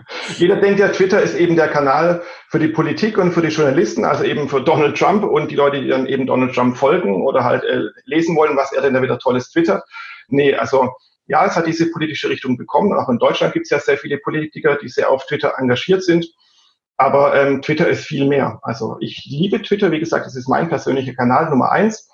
Jeder 0.38 0.56
denkt 0.56 0.80
ja, 0.80 0.88
Twitter 0.88 1.22
ist 1.22 1.37
eben 1.37 1.56
der 1.56 1.68
Kanal 1.68 2.22
für 2.48 2.59
die 2.59 2.68
Politik 2.68 3.18
und 3.18 3.32
für 3.32 3.42
die 3.42 3.48
Journalisten, 3.48 4.04
also 4.04 4.24
eben 4.24 4.48
für 4.48 4.62
Donald 4.62 4.96
Trump 4.96 5.24
und 5.24 5.50
die 5.50 5.56
Leute, 5.56 5.80
die 5.80 5.88
dann 5.88 6.06
eben 6.06 6.26
Donald 6.26 6.54
Trump 6.54 6.76
folgen 6.76 7.22
oder 7.26 7.44
halt 7.44 7.64
äh, 7.64 7.80
lesen 8.04 8.37
wollen, 8.37 8.56
was 8.56 8.72
er 8.72 8.82
denn 8.82 8.94
da 8.94 9.02
wieder 9.02 9.18
Tolles 9.18 9.50
twittert. 9.50 9.82
Nee, 10.28 10.54
also 10.54 10.90
ja, 11.28 11.44
es 11.44 11.56
hat 11.56 11.66
diese 11.66 11.90
politische 11.90 12.28
Richtung 12.28 12.56
bekommen. 12.56 12.92
Auch 12.92 13.09
in 13.09 13.18
Deutschland 13.18 13.52
gibt 13.52 13.66
es 13.66 13.70
ja 13.70 13.80
sehr 13.80 13.98
viele 13.98 14.18
Politiker, 14.18 14.78
die 14.80 14.88
sehr 14.88 15.11
auf 15.11 15.26
Twitter 15.26 15.54
engagiert 15.59 16.04
sind. 16.04 16.26
Aber 16.96 17.35
ähm, 17.35 17.62
Twitter 17.62 17.88
ist 17.88 18.04
viel 18.04 18.26
mehr. 18.26 18.59
Also 18.62 18.96
ich 19.00 19.24
liebe 19.26 19.61
Twitter, 19.62 19.90
wie 19.90 20.00
gesagt, 20.00 20.26
das 20.26 20.37
ist 20.37 20.48
mein 20.48 20.68
persönlicher 20.68 21.14
Kanal 21.14 21.50
Nummer 21.50 21.70
eins, 21.70 22.09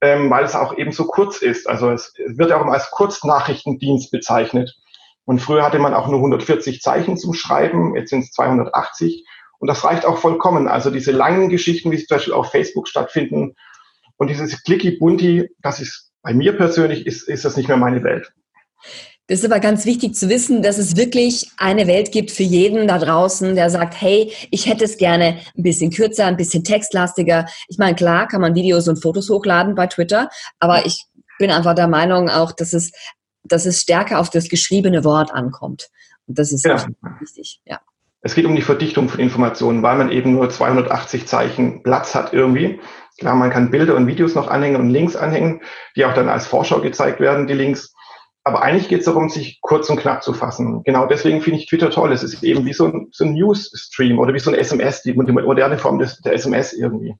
ähm, 0.00 0.30
weil 0.30 0.44
es 0.44 0.54
auch 0.54 0.76
eben 0.76 0.92
so 0.92 1.06
kurz 1.06 1.42
ist. 1.42 1.68
Also 1.68 1.90
es 1.90 2.14
wird 2.16 2.52
auch 2.52 2.64
als 2.66 2.90
Kurznachrichtendienst 2.90 4.10
bezeichnet. 4.10 4.74
Und 5.24 5.40
früher 5.40 5.64
hatte 5.64 5.78
man 5.78 5.94
auch 5.94 6.08
nur 6.08 6.18
140 6.18 6.80
Zeichen 6.80 7.16
zum 7.16 7.34
Schreiben, 7.34 7.94
jetzt 7.94 8.10
sind 8.10 8.24
es 8.24 8.32
280. 8.32 9.26
Und 9.58 9.68
das 9.68 9.84
reicht 9.84 10.04
auch 10.04 10.18
vollkommen. 10.18 10.66
Also 10.66 10.90
diese 10.90 11.12
langen 11.12 11.48
Geschichten, 11.48 11.90
wie 11.90 11.96
sie 11.96 12.06
zum 12.06 12.16
Beispiel 12.16 12.34
auf 12.34 12.50
Facebook 12.50 12.88
stattfinden 12.88 13.54
und 14.16 14.28
dieses 14.28 14.62
Clicky 14.64 14.98
Bunti, 14.98 15.50
das 15.60 15.80
ist 15.80 16.10
bei 16.22 16.34
mir 16.34 16.56
persönlich, 16.56 17.06
ist, 17.06 17.28
ist 17.28 17.44
das 17.44 17.56
nicht 17.56 17.68
mehr 17.68 17.76
meine 17.76 18.02
Welt. 18.02 18.32
Das 19.28 19.38
ist 19.38 19.44
aber 19.44 19.60
ganz 19.60 19.86
wichtig 19.86 20.14
zu 20.14 20.28
wissen, 20.28 20.62
dass 20.62 20.78
es 20.78 20.96
wirklich 20.96 21.50
eine 21.56 21.86
Welt 21.86 22.10
gibt 22.12 22.30
für 22.30 22.42
jeden 22.42 22.88
da 22.88 22.98
draußen, 22.98 23.54
der 23.54 23.70
sagt, 23.70 24.00
hey, 24.00 24.32
ich 24.50 24.66
hätte 24.66 24.84
es 24.84 24.98
gerne 24.98 25.38
ein 25.56 25.62
bisschen 25.62 25.90
kürzer, 25.90 26.26
ein 26.26 26.36
bisschen 26.36 26.64
textlastiger. 26.64 27.46
Ich 27.68 27.78
meine, 27.78 27.94
klar 27.94 28.26
kann 28.26 28.40
man 28.40 28.54
Videos 28.54 28.88
und 28.88 29.00
Fotos 29.00 29.30
hochladen 29.30 29.74
bei 29.74 29.86
Twitter, 29.86 30.28
aber 30.58 30.86
ich 30.86 31.04
bin 31.38 31.50
einfach 31.50 31.74
der 31.74 31.88
Meinung 31.88 32.28
auch, 32.28 32.52
dass 32.52 32.72
es, 32.72 32.92
dass 33.44 33.64
es 33.64 33.80
stärker 33.80 34.18
auf 34.18 34.28
das 34.28 34.48
geschriebene 34.48 35.04
Wort 35.04 35.32
ankommt. 35.32 35.88
Und 36.26 36.38
das 36.38 36.52
ist 36.52 36.64
ja. 36.64 36.84
wichtig, 37.20 37.60
ja. 37.64 37.80
Es 38.24 38.34
geht 38.34 38.44
um 38.44 38.54
die 38.54 38.62
Verdichtung 38.62 39.08
von 39.08 39.18
Informationen, 39.18 39.82
weil 39.82 39.98
man 39.98 40.10
eben 40.10 40.34
nur 40.34 40.48
280 40.48 41.26
Zeichen 41.26 41.82
Platz 41.82 42.14
hat 42.14 42.32
irgendwie. 42.32 42.80
Klar, 43.18 43.34
man 43.34 43.50
kann 43.50 43.70
Bilder 43.70 43.96
und 43.96 44.06
Videos 44.06 44.36
noch 44.36 44.48
anhängen 44.48 44.80
und 44.80 44.90
Links 44.90 45.16
anhängen, 45.16 45.60
die 45.96 46.04
auch 46.04 46.14
dann 46.14 46.28
als 46.28 46.46
Vorschau 46.46 46.80
gezeigt 46.80 47.18
werden, 47.18 47.46
die 47.46 47.54
Links. 47.54 47.92
Aber 48.44 48.62
eigentlich 48.62 48.88
geht 48.88 49.00
es 49.00 49.04
darum, 49.04 49.28
sich 49.28 49.60
kurz 49.60 49.88
und 49.88 49.98
knapp 49.98 50.22
zu 50.22 50.32
fassen. 50.32 50.82
Genau 50.84 51.06
deswegen 51.06 51.40
finde 51.40 51.60
ich 51.60 51.66
Twitter 51.66 51.90
toll. 51.90 52.12
Es 52.12 52.22
ist 52.22 52.42
eben 52.42 52.64
wie 52.66 52.72
so 52.72 52.86
ein, 52.86 53.08
so 53.12 53.24
ein 53.24 53.34
News-Stream 53.34 54.18
oder 54.18 54.34
wie 54.34 54.40
so 54.40 54.50
ein 54.50 54.56
SMS, 54.56 55.02
die, 55.02 55.12
die 55.12 55.32
moderne 55.32 55.78
Form 55.78 55.98
des, 55.98 56.18
der 56.18 56.32
SMS 56.32 56.72
irgendwie. 56.72 57.14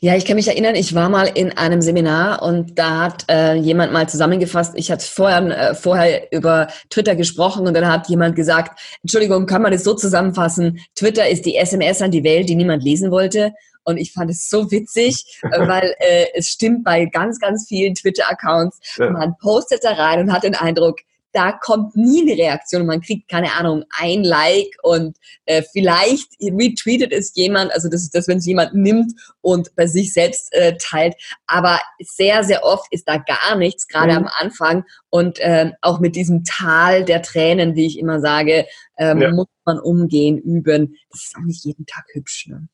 Ja, 0.00 0.16
ich 0.16 0.24
kann 0.24 0.36
mich 0.36 0.48
erinnern, 0.48 0.74
ich 0.74 0.94
war 0.94 1.08
mal 1.08 1.30
in 1.34 1.56
einem 1.56 1.82
Seminar 1.82 2.42
und 2.42 2.78
da 2.78 3.00
hat 3.02 3.24
äh, 3.28 3.54
jemand 3.54 3.92
mal 3.92 4.08
zusammengefasst, 4.08 4.74
ich 4.76 4.90
hatte 4.90 5.04
vorher, 5.04 5.70
äh, 5.70 5.74
vorher 5.74 6.32
über 6.32 6.68
Twitter 6.90 7.16
gesprochen 7.16 7.66
und 7.66 7.74
dann 7.74 7.86
hat 7.86 8.08
jemand 8.08 8.34
gesagt, 8.34 8.80
Entschuldigung, 9.02 9.46
kann 9.46 9.62
man 9.62 9.72
das 9.72 9.84
so 9.84 9.94
zusammenfassen, 9.94 10.80
Twitter 10.94 11.28
ist 11.28 11.44
die 11.44 11.56
SMS 11.56 12.00
an 12.02 12.10
die 12.10 12.24
Welt, 12.24 12.48
die 12.48 12.54
niemand 12.54 12.82
lesen 12.82 13.10
wollte 13.10 13.52
und 13.88 13.96
ich 13.96 14.12
fand 14.12 14.30
es 14.30 14.50
so 14.50 14.70
witzig, 14.70 15.40
weil 15.42 15.94
äh, 15.98 16.26
es 16.34 16.48
stimmt 16.48 16.84
bei 16.84 17.06
ganz, 17.06 17.38
ganz 17.38 17.66
vielen 17.66 17.94
Twitter-Accounts. 17.94 18.78
Ja. 18.98 19.10
Man 19.10 19.34
postet 19.40 19.82
da 19.82 19.92
rein 19.92 20.20
und 20.20 20.32
hat 20.32 20.44
den 20.44 20.54
Eindruck, 20.54 20.98
da 21.32 21.52
kommt 21.52 21.96
nie 21.96 22.22
eine 22.22 22.38
Reaktion. 22.38 22.84
Man 22.84 23.00
kriegt, 23.00 23.30
keine 23.30 23.52
Ahnung, 23.54 23.84
ein 23.98 24.24
Like 24.24 24.76
und 24.82 25.16
äh, 25.46 25.62
vielleicht 25.72 26.32
retweetet 26.40 27.12
es 27.12 27.34
jemand, 27.34 27.72
also 27.72 27.88
das 27.88 28.02
ist 28.02 28.14
das, 28.14 28.28
wenn 28.28 28.38
es 28.38 28.46
jemand 28.46 28.74
nimmt 28.74 29.12
und 29.40 29.74
bei 29.74 29.86
sich 29.86 30.12
selbst 30.12 30.52
äh, 30.52 30.76
teilt. 30.78 31.14
Aber 31.46 31.80
sehr, 31.98 32.44
sehr 32.44 32.64
oft 32.64 32.86
ist 32.90 33.08
da 33.08 33.16
gar 33.16 33.56
nichts, 33.56 33.88
gerade 33.88 34.12
mhm. 34.12 34.18
am 34.18 34.30
Anfang. 34.38 34.84
Und 35.08 35.38
äh, 35.38 35.70
auch 35.80 36.00
mit 36.00 36.14
diesem 36.14 36.44
Tal 36.44 37.04
der 37.04 37.22
Tränen, 37.22 37.74
wie 37.74 37.86
ich 37.86 37.98
immer 37.98 38.20
sage, 38.20 38.66
ähm, 38.98 39.22
ja. 39.22 39.30
muss 39.30 39.48
man 39.64 39.78
umgehen, 39.78 40.38
üben. 40.38 40.96
Das 41.10 41.24
ist 41.24 41.36
auch 41.36 41.44
nicht 41.44 41.64
jeden 41.64 41.86
Tag 41.86 42.04
hübsch. 42.12 42.48
Ne? 42.48 42.68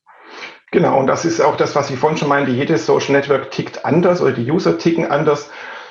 Genau, 0.75 0.99
und 0.99 1.07
das 1.07 1.23
ist 1.23 1.39
auch 1.39 1.55
das, 1.55 1.73
was 1.73 1.89
ich 1.89 1.97
vorhin 1.97 2.17
schon 2.17 2.27
meinte. 2.27 2.51
Jedes 2.51 2.85
Social 2.85 3.13
Network 3.13 3.49
tickt 3.49 3.85
anders 3.85 4.19
oder 4.19 4.33
die 4.33 4.51
User 4.51 4.77
ticken 4.77 5.09
anders. 5.09 5.49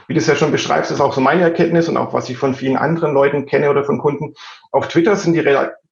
Wie 0.09 0.13
du 0.13 0.19
es 0.19 0.27
ja 0.27 0.37
schon 0.37 0.53
beschreibst, 0.53 0.91
ist 0.91 1.01
auch 1.01 1.15
so 1.15 1.23
meine 1.23 1.41
Erkenntnis 1.41 1.89
und 1.89 1.97
auch 1.97 2.13
was 2.13 2.29
ich 2.29 2.37
von 2.37 2.55
vielen 2.55 2.77
anderen 2.77 3.15
Leuten 3.15 3.47
kenne 3.47 3.71
oder 3.71 3.85
von 3.85 3.97
Kunden. 3.97 4.35
Auf 4.73 4.89
Twitter 4.89 5.17
sind 5.17 5.33
die 5.33 5.43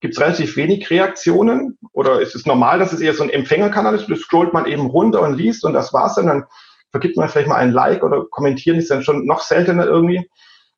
gibt 0.01 0.13
es 0.13 0.21
relativ 0.21 0.59
wenig 0.59 0.91
Reaktionen 0.91 1.79
oder 1.93 2.21
ist 2.21 2.35
es 2.35 2.45
normal, 2.45 2.81
dass 2.81 2.93
es 2.93 3.01
eher 3.01 3.15
so 3.15 3.23
ein 3.23 3.31
Empfängerkanal 3.31 3.95
ist? 3.95 4.11
Du 4.11 4.15
scrollt 4.15 4.53
man 4.53 4.67
eben 4.67 4.85
runter 4.85 5.23
und 5.23 5.39
liest 5.39 5.65
und 5.65 5.73
das 5.73 5.95
war's 5.95 6.17
dann. 6.17 6.27
Dann 6.27 6.45
vergibt 6.91 7.17
man 7.17 7.31
vielleicht 7.31 7.49
mal 7.49 7.57
ein 7.57 7.73
Like 7.73 8.03
oder 8.03 8.27
kommentieren 8.27 8.77
ist 8.77 8.91
dann 8.91 9.03
schon 9.03 9.25
noch 9.25 9.41
seltener 9.41 9.87
irgendwie. 9.87 10.29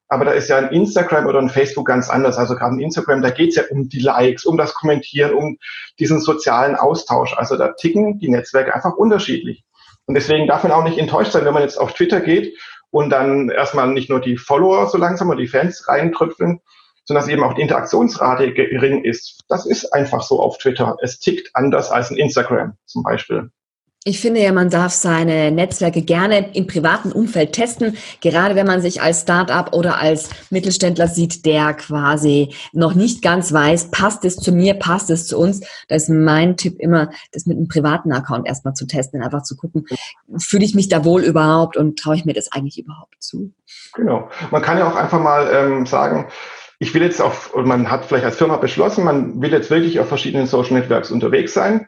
Aber 0.09 0.25
da 0.25 0.33
ist 0.33 0.49
ja 0.49 0.59
ein 0.59 0.71
Instagram 0.71 1.27
oder 1.27 1.39
ein 1.39 1.49
Facebook 1.49 1.87
ganz 1.87 2.11
anders. 2.11 2.37
Also 2.37 2.55
gerade 2.55 2.75
ein 2.75 2.81
Instagram, 2.81 3.23
da 3.23 3.31
geht's 3.31 3.57
ja 3.57 3.65
um 3.71 3.89
die 3.89 4.01
Likes, 4.01 4.45
um 4.45 4.57
das 4.57 4.75
Kommentieren, 4.75 5.35
um 5.35 5.59
diesen 5.99 6.21
sozialen 6.21 6.77
Austausch. 6.77 7.35
Also 7.37 7.57
da 7.57 7.73
ticken 7.73 8.19
die 8.19 8.29
Netzwerke 8.29 8.75
einfach 8.75 8.95
unterschiedlich. 8.95 9.65
Und 10.07 10.15
deswegen 10.15 10.47
darf 10.47 10.63
man 10.63 10.73
auch 10.73 10.85
nicht 10.85 10.99
enttäuscht 10.99 11.33
sein, 11.33 11.45
wenn 11.45 11.55
man 11.55 11.63
jetzt 11.63 11.79
auf 11.79 11.95
Twitter 11.95 12.21
geht 12.21 12.59
und 12.91 13.11
dann 13.11 13.49
erstmal 13.49 13.89
nicht 13.89 14.11
nur 14.11 14.21
die 14.21 14.37
Follower 14.37 14.87
so 14.89 14.99
langsam 14.99 15.31
oder 15.31 15.41
die 15.41 15.49
Fans 15.49 15.89
reintröpfeln, 15.89 16.61
sondern 17.05 17.23
dass 17.23 17.33
eben 17.33 17.43
auch 17.43 17.55
die 17.55 17.63
Interaktionsrate 17.63 18.53
gering 18.53 19.05
ist. 19.05 19.41
Das 19.49 19.67
ist 19.67 19.93
einfach 19.93 20.23
so 20.23 20.41
auf 20.41 20.59
Twitter. 20.59 20.97
Es 21.01 21.19
tickt 21.19 21.51
anders 21.55 21.91
als 21.91 22.11
ein 22.11 22.17
Instagram 22.17 22.77
zum 22.85 23.03
Beispiel. 23.03 23.51
Ich 24.07 24.21
finde 24.21 24.43
ja, 24.43 24.53
man 24.53 24.69
darf 24.69 24.93
seine 24.93 25.51
Netzwerke 25.51 26.03
gerne 26.03 26.55
im 26.55 26.67
privaten 26.67 27.11
Umfeld 27.11 27.53
testen, 27.53 27.97
gerade 28.21 28.55
wenn 28.55 28.67
man 28.67 28.83
sich 28.83 29.01
als 29.01 29.23
Startup 29.23 29.75
oder 29.75 29.99
als 29.99 30.29
Mittelständler 30.51 31.09
sieht, 31.09 31.47
der 31.47 31.73
quasi 31.73 32.55
noch 32.75 32.93
nicht 32.93 33.23
ganz 33.23 33.51
weiß, 33.51 33.91
passt 33.93 34.27
es 34.27 34.37
zu 34.37 34.53
mir, 34.53 34.75
passt 34.75 35.09
es 35.09 35.27
zu 35.27 35.39
uns. 35.39 35.61
Da 35.89 35.95
ist 35.95 36.11
mein 36.11 36.59
Tipp 36.59 36.81
immer, 36.81 37.09
das 37.33 37.47
mit 37.47 37.57
einem 37.57 37.67
privaten 37.67 38.13
Account 38.13 38.47
erstmal 38.47 38.75
zu 38.75 38.87
testen, 38.87 39.23
einfach 39.23 39.43
zu 39.43 39.57
gucken, 39.57 39.87
fühle 40.37 40.67
ich 40.67 40.75
mich 40.75 40.91
da 40.91 41.07
wohl 41.07 41.23
überhaupt 41.23 41.79
und 41.79 41.99
traue 41.99 42.17
ich 42.17 42.27
mir 42.27 42.35
das 42.35 42.53
eigentlich 42.53 42.79
überhaupt 42.79 43.15
zu. 43.21 43.55
Genau. 43.95 44.29
Man 44.51 44.61
kann 44.61 44.77
ja 44.77 44.87
auch 44.87 44.97
einfach 44.97 45.23
mal 45.23 45.49
ähm, 45.51 45.87
sagen, 45.87 46.29
ich 46.79 46.93
will 46.93 47.01
jetzt 47.01 47.23
auf, 47.23 47.55
man 47.57 47.91
hat 47.91 48.05
vielleicht 48.05 48.27
als 48.27 48.37
Firma 48.37 48.59
beschlossen, 48.59 49.03
man 49.03 49.41
will 49.41 49.51
jetzt 49.51 49.71
wirklich 49.71 49.99
auf 49.99 50.09
verschiedenen 50.09 50.47
Social 50.47 50.75
Networks 50.75 51.11
unterwegs 51.11 51.55
sein 51.55 51.87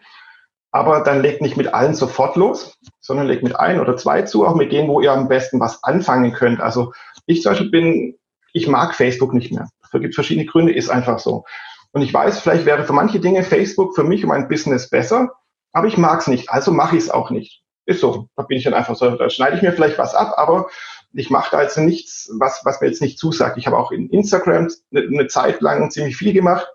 aber 0.70 1.00
dann 1.00 1.22
legt 1.22 1.42
nicht 1.42 1.56
mit 1.56 1.72
allen 1.72 1.94
sofort 1.94 2.36
los, 2.36 2.76
sondern 3.00 3.26
legt 3.26 3.42
mit 3.42 3.58
ein 3.58 3.80
oder 3.80 3.96
zwei 3.96 4.22
zu, 4.22 4.46
auch 4.46 4.54
mit 4.54 4.72
denen, 4.72 4.88
wo 4.88 5.00
ihr 5.00 5.12
am 5.12 5.28
besten 5.28 5.60
was 5.60 5.82
anfangen 5.84 6.32
könnt. 6.32 6.60
Also 6.60 6.92
ich 7.26 7.42
zum 7.42 7.52
Beispiel 7.52 7.70
bin, 7.70 8.18
ich 8.52 8.68
mag 8.68 8.94
Facebook 8.94 9.32
nicht 9.32 9.52
mehr. 9.52 9.68
Dafür 9.82 10.00
gibt 10.00 10.12
es 10.12 10.16
verschiedene 10.16 10.46
Gründe, 10.46 10.74
ist 10.74 10.90
einfach 10.90 11.18
so. 11.18 11.44
Und 11.92 12.02
ich 12.02 12.12
weiß, 12.12 12.40
vielleicht 12.40 12.66
wäre 12.66 12.84
für 12.84 12.92
manche 12.92 13.20
Dinge 13.20 13.42
Facebook 13.42 13.94
für 13.94 14.04
mich 14.04 14.22
und 14.22 14.28
mein 14.28 14.48
Business 14.48 14.90
besser, 14.90 15.32
aber 15.72 15.86
ich 15.86 15.96
mag 15.96 16.20
es 16.20 16.26
nicht, 16.26 16.50
also 16.50 16.72
mache 16.72 16.96
ich 16.96 17.04
es 17.04 17.10
auch 17.10 17.30
nicht. 17.30 17.62
Ist 17.86 18.00
so. 18.00 18.28
Da 18.36 18.42
bin 18.42 18.58
ich 18.58 18.64
dann 18.64 18.74
einfach 18.74 18.96
so, 18.96 19.10
da 19.10 19.30
schneide 19.30 19.56
ich 19.56 19.62
mir 19.62 19.72
vielleicht 19.72 19.96
was 19.96 20.14
ab, 20.14 20.34
aber 20.36 20.68
ich 21.12 21.30
mache 21.30 21.50
da 21.52 21.62
jetzt 21.62 21.78
nichts, 21.78 22.30
was, 22.38 22.62
was 22.64 22.80
mir 22.80 22.88
jetzt 22.88 23.00
nicht 23.00 23.18
zusagt. 23.18 23.56
Ich 23.56 23.66
habe 23.66 23.78
auch 23.78 23.92
in 23.92 24.10
Instagram 24.10 24.68
eine, 24.90 25.06
eine 25.06 25.26
Zeit 25.28 25.60
lang 25.60 25.90
ziemlich 25.90 26.16
viel 26.16 26.32
gemacht, 26.32 26.66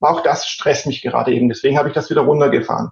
aber 0.00 0.12
auch 0.12 0.22
das 0.22 0.46
stresst 0.46 0.86
mich 0.86 1.02
gerade 1.02 1.32
eben. 1.32 1.48
Deswegen 1.48 1.78
habe 1.78 1.88
ich 1.88 1.94
das 1.94 2.10
wieder 2.10 2.22
runtergefahren. 2.22 2.90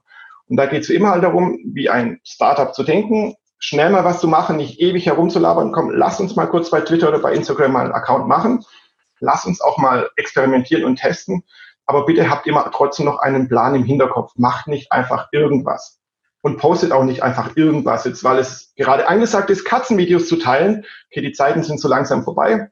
Und 0.48 0.56
da 0.56 0.66
geht 0.66 0.82
es 0.82 0.90
immer 0.90 1.10
halt 1.10 1.24
darum, 1.24 1.58
wie 1.64 1.90
ein 1.90 2.20
Startup 2.24 2.74
zu 2.74 2.82
denken, 2.82 3.34
schnell 3.58 3.90
mal 3.90 4.04
was 4.04 4.20
zu 4.20 4.28
machen, 4.28 4.56
nicht 4.56 4.80
ewig 4.80 5.06
herumzulabern, 5.06 5.72
komm, 5.72 5.90
lass 5.90 6.20
uns 6.20 6.36
mal 6.36 6.46
kurz 6.46 6.70
bei 6.70 6.80
Twitter 6.80 7.08
oder 7.08 7.18
bei 7.18 7.34
Instagram 7.34 7.72
mal 7.72 7.84
einen 7.84 7.92
Account 7.92 8.28
machen. 8.28 8.64
Lass 9.20 9.44
uns 9.44 9.60
auch 9.60 9.78
mal 9.78 10.08
experimentieren 10.16 10.84
und 10.84 10.96
testen. 10.96 11.42
Aber 11.86 12.04
bitte 12.04 12.30
habt 12.30 12.46
immer 12.46 12.70
trotzdem 12.70 13.06
noch 13.06 13.18
einen 13.18 13.48
Plan 13.48 13.74
im 13.74 13.82
Hinterkopf. 13.82 14.32
Macht 14.36 14.68
nicht 14.68 14.92
einfach 14.92 15.28
irgendwas. 15.32 15.98
Und 16.40 16.58
postet 16.58 16.92
auch 16.92 17.02
nicht 17.02 17.22
einfach 17.22 17.56
irgendwas 17.56 18.04
jetzt, 18.04 18.22
weil 18.22 18.38
es 18.38 18.72
gerade 18.76 19.08
angesagt 19.08 19.50
ist, 19.50 19.64
Katzenvideos 19.64 20.28
zu 20.28 20.36
teilen. 20.36 20.84
Okay, 21.10 21.20
die 21.20 21.32
Zeiten 21.32 21.64
sind 21.64 21.80
so 21.80 21.88
langsam 21.88 22.22
vorbei. 22.22 22.70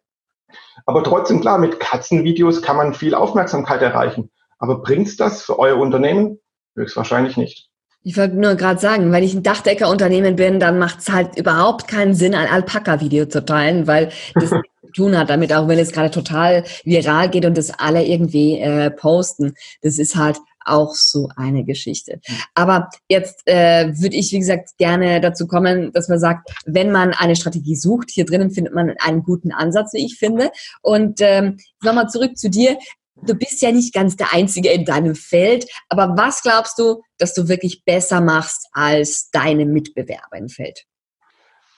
Aber 0.84 1.02
trotzdem, 1.02 1.40
klar, 1.40 1.58
mit 1.58 1.80
Katzenvideos 1.80 2.62
kann 2.62 2.76
man 2.76 2.94
viel 2.94 3.14
Aufmerksamkeit 3.14 3.82
erreichen. 3.82 4.30
Aber 4.58 4.82
bringt's 4.82 5.16
das 5.16 5.42
für 5.42 5.58
euer 5.58 5.78
Unternehmen? 5.78 6.38
Höchstwahrscheinlich 6.76 7.36
nicht. 7.36 7.65
Ich 8.06 8.16
wollte 8.16 8.36
nur 8.36 8.54
gerade 8.54 8.78
sagen, 8.78 9.10
wenn 9.10 9.24
ich 9.24 9.34
ein 9.34 9.42
Dachdecker-Unternehmen 9.42 10.36
bin, 10.36 10.60
dann 10.60 10.78
macht 10.78 11.00
es 11.00 11.10
halt 11.10 11.36
überhaupt 11.36 11.88
keinen 11.88 12.14
Sinn, 12.14 12.36
ein 12.36 12.46
Alpaka-Video 12.46 13.26
zu 13.26 13.44
teilen, 13.44 13.88
weil 13.88 14.10
das 14.34 14.50
zu 14.50 14.92
tun 14.94 15.18
hat 15.18 15.28
damit, 15.28 15.52
auch 15.52 15.66
wenn 15.66 15.80
es 15.80 15.90
gerade 15.90 16.12
total 16.12 16.62
viral 16.84 17.28
geht 17.30 17.44
und 17.44 17.58
das 17.58 17.76
alle 17.76 18.04
irgendwie 18.04 18.60
äh, 18.60 18.92
posten. 18.92 19.54
Das 19.82 19.98
ist 19.98 20.14
halt 20.14 20.36
auch 20.64 20.94
so 20.94 21.30
eine 21.34 21.64
Geschichte. 21.64 22.20
Aber 22.54 22.90
jetzt 23.08 23.42
äh, 23.46 23.88
würde 23.98 24.14
ich, 24.14 24.30
wie 24.30 24.38
gesagt, 24.38 24.78
gerne 24.78 25.20
dazu 25.20 25.48
kommen, 25.48 25.90
dass 25.92 26.08
man 26.08 26.20
sagt, 26.20 26.48
wenn 26.64 26.92
man 26.92 27.12
eine 27.12 27.34
Strategie 27.34 27.74
sucht, 27.74 28.12
hier 28.12 28.24
drinnen 28.24 28.52
findet 28.52 28.72
man 28.72 28.94
einen 29.00 29.24
guten 29.24 29.50
Ansatz, 29.50 29.92
wie 29.94 30.06
ich 30.06 30.16
finde. 30.16 30.52
Und 30.80 31.20
ähm, 31.22 31.56
nochmal 31.82 32.08
zurück 32.08 32.38
zu 32.38 32.50
dir 32.50 32.78
du 33.22 33.34
bist 33.34 33.62
ja 33.62 33.72
nicht 33.72 33.94
ganz 33.94 34.16
der 34.16 34.32
Einzige 34.32 34.70
in 34.70 34.84
deinem 34.84 35.14
Feld, 35.14 35.66
aber 35.88 36.14
was 36.16 36.42
glaubst 36.42 36.78
du, 36.78 37.02
dass 37.18 37.34
du 37.34 37.48
wirklich 37.48 37.84
besser 37.84 38.20
machst 38.20 38.68
als 38.72 39.30
deine 39.30 39.66
Mitbewerber 39.66 40.36
im 40.36 40.48
Feld? 40.48 40.84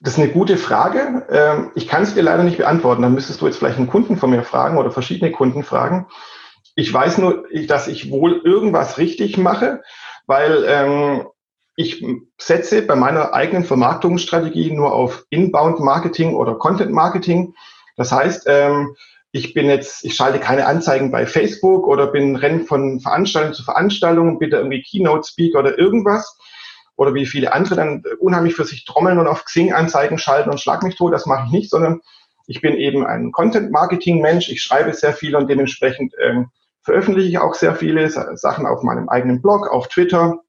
Das 0.01 0.13
ist 0.13 0.19
eine 0.19 0.31
gute 0.31 0.57
Frage. 0.57 1.25
Ähm, 1.29 1.71
ich 1.75 1.87
kann 1.87 2.03
es 2.03 2.13
dir 2.13 2.23
leider 2.23 2.43
nicht 2.43 2.57
beantworten. 2.57 3.01
Dann 3.01 3.13
müsstest 3.13 3.41
du 3.41 3.47
jetzt 3.47 3.57
vielleicht 3.57 3.77
einen 3.77 3.89
Kunden 3.89 4.15
von 4.15 4.29
mir 4.29 4.43
fragen 4.43 4.77
oder 4.77 4.91
verschiedene 4.91 5.31
Kunden 5.31 5.63
fragen. 5.63 6.07
Ich 6.75 6.93
weiß 6.93 7.17
nur, 7.17 7.45
dass 7.67 7.87
ich 7.89 8.09
wohl 8.09 8.41
irgendwas 8.45 8.97
richtig 8.97 9.37
mache, 9.37 9.81
weil 10.25 10.63
ähm, 10.67 11.27
ich 11.75 12.05
setze 12.37 12.81
bei 12.81 12.95
meiner 12.95 13.33
eigenen 13.33 13.65
Vermarktungsstrategie 13.65 14.71
nur 14.71 14.93
auf 14.93 15.25
Inbound-Marketing 15.29 16.33
oder 16.35 16.55
Content-Marketing. 16.55 17.53
Das 17.97 18.13
heißt, 18.13 18.43
ähm, 18.47 18.95
ich 19.31 19.53
bin 19.53 19.67
jetzt, 19.67 20.03
ich 20.03 20.15
schalte 20.15 20.39
keine 20.39 20.65
Anzeigen 20.65 21.11
bei 21.11 21.25
Facebook 21.25 21.87
oder 21.87 22.07
bin 22.07 22.35
renn 22.35 22.65
von 22.65 22.99
Veranstaltung 22.99 23.53
zu 23.53 23.63
Veranstaltung, 23.63 24.39
bitte 24.39 24.57
irgendwie 24.57 24.81
Keynote 24.81 25.27
Speaker 25.27 25.59
oder 25.59 25.77
irgendwas. 25.77 26.37
Oder 26.95 27.13
wie 27.13 27.25
viele 27.25 27.53
andere 27.53 27.75
dann 27.75 28.03
unheimlich 28.19 28.55
für 28.55 28.65
sich 28.65 28.83
trommeln 28.83 29.19
und 29.19 29.27
auf 29.27 29.45
Xing 29.45 29.71
Anzeigen 29.71 30.17
schalten 30.17 30.49
und 30.49 30.59
schlag 30.59 30.83
mich 30.83 30.95
tot. 30.95 31.13
Das 31.13 31.25
mache 31.25 31.45
ich 31.45 31.51
nicht, 31.51 31.69
sondern 31.69 32.01
ich 32.45 32.59
bin 32.59 32.75
eben 32.75 33.05
ein 33.05 33.31
Content 33.31 33.71
Marketing 33.71 34.19
Mensch. 34.19 34.49
Ich 34.49 34.61
schreibe 34.61 34.93
sehr 34.93 35.13
viel 35.13 35.35
und 35.35 35.49
dementsprechend 35.49 36.13
ähm, 36.21 36.49
veröffentliche 36.81 37.29
ich 37.29 37.37
auch 37.37 37.53
sehr 37.53 37.75
viele 37.75 38.09
Sachen 38.09 38.65
auf 38.65 38.83
meinem 38.83 39.07
eigenen 39.07 39.41
Blog, 39.41 39.69
auf 39.69 39.87
Twitter, 39.87 40.39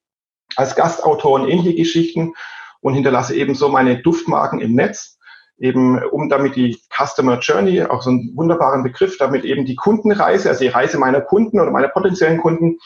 als 0.57 0.75
Gastautor 0.75 1.33
und 1.41 1.49
ähnliche 1.49 1.77
Geschichten 1.77 2.35
und 2.81 2.95
hinterlasse 2.95 3.37
eben 3.37 3.55
so 3.55 3.69
meine 3.69 4.03
Duftmarken 4.03 4.61
im 4.61 4.75
Netz 4.75 5.20
eben 5.61 6.03
um 6.05 6.29
damit 6.29 6.57
die 6.57 6.81
Customer 6.91 7.39
Journey, 7.39 7.83
auch 7.83 8.03
so 8.03 8.11
einen 8.11 8.33
wunderbaren 8.35 8.83
Begriff, 8.83 9.19
damit 9.19 9.45
eben 9.45 9.65
die 9.67 9.77
Kundenreise, 9.77 10.49
also 10.49 10.65
die 10.65 10.69
Reise 10.69 10.99
meiner 10.99 11.21
Kunden 11.21 11.61
oder 11.61 11.71
meiner 11.71 11.89
potenziellen 11.89 12.41
Kunden, 12.41 12.79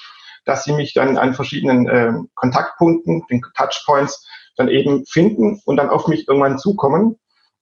dass 0.45 0.65
sie 0.65 0.73
mich 0.73 0.93
dann 0.93 1.17
an 1.17 1.35
verschiedenen 1.35 1.89
äh, 1.89 2.13
Kontaktpunkten, 2.35 3.25
den 3.31 3.43
Touchpoints, 3.57 4.27
dann 4.57 4.69
eben 4.69 5.07
finden 5.07 5.61
und 5.65 5.77
dann 5.77 5.89
auf 5.89 6.09
mich 6.09 6.29
irgendwann 6.29 6.59
zukommen. 6.59 7.17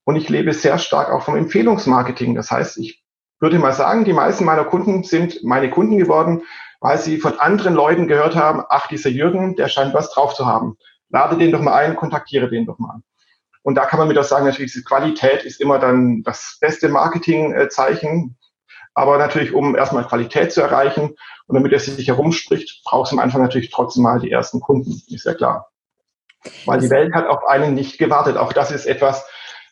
Und 0.04 0.16
ich 0.16 0.28
lebe 0.28 0.52
sehr 0.52 0.78
stark 0.78 1.10
auch 1.10 1.22
vom 1.22 1.36
Empfehlungsmarketing. 1.36 2.34
Das 2.34 2.50
heißt, 2.50 2.78
ich 2.78 3.02
würde 3.38 3.58
mal 3.58 3.72
sagen, 3.72 4.04
die 4.04 4.12
meisten 4.12 4.44
meiner 4.44 4.64
Kunden 4.64 5.04
sind 5.04 5.44
meine 5.44 5.70
Kunden 5.70 5.98
geworden, 5.98 6.42
weil 6.80 6.98
sie 6.98 7.18
von 7.18 7.38
anderen 7.38 7.74
Leuten 7.74 8.08
gehört 8.08 8.34
haben, 8.34 8.62
ach, 8.68 8.88
dieser 8.88 9.10
Jürgen, 9.10 9.56
der 9.56 9.68
scheint 9.68 9.94
was 9.94 10.10
drauf 10.12 10.34
zu 10.34 10.46
haben. 10.46 10.76
Lade 11.10 11.36
den 11.36 11.52
doch 11.52 11.60
mal 11.60 11.74
ein, 11.74 11.96
kontaktiere 11.96 12.48
den 12.48 12.66
doch 12.66 12.78
mal. 12.78 13.02
Und 13.62 13.76
da 13.76 13.86
kann 13.86 13.98
man 13.98 14.08
mit 14.08 14.18
auch 14.18 14.24
sagen, 14.24 14.44
natürlich, 14.44 14.72
diese 14.72 14.84
Qualität 14.84 15.44
ist 15.44 15.60
immer 15.60 15.78
dann 15.78 16.22
das 16.22 16.58
beste 16.60 16.88
Marketingzeichen. 16.88 18.36
Aber 18.94 19.18
natürlich, 19.18 19.54
um 19.54 19.74
erstmal 19.76 20.06
Qualität 20.06 20.52
zu 20.52 20.60
erreichen 20.60 21.14
und 21.46 21.54
damit 21.54 21.72
er 21.72 21.78
sich 21.78 22.08
herumspricht, 22.08 22.82
braucht 22.84 23.06
es 23.06 23.12
am 23.12 23.20
Anfang 23.20 23.40
natürlich 23.40 23.70
trotzdem 23.70 24.02
mal 24.02 24.20
die 24.20 24.30
ersten 24.30 24.60
Kunden, 24.60 25.00
ist 25.08 25.24
ja 25.24 25.34
klar. 25.34 25.70
Weil 26.66 26.80
die 26.80 26.90
Welt 26.90 27.14
hat 27.14 27.26
auf 27.26 27.46
einen 27.46 27.74
nicht 27.74 27.98
gewartet. 27.98 28.36
Auch 28.36 28.52
das 28.52 28.70
ist 28.70 28.86
etwas, 28.86 29.24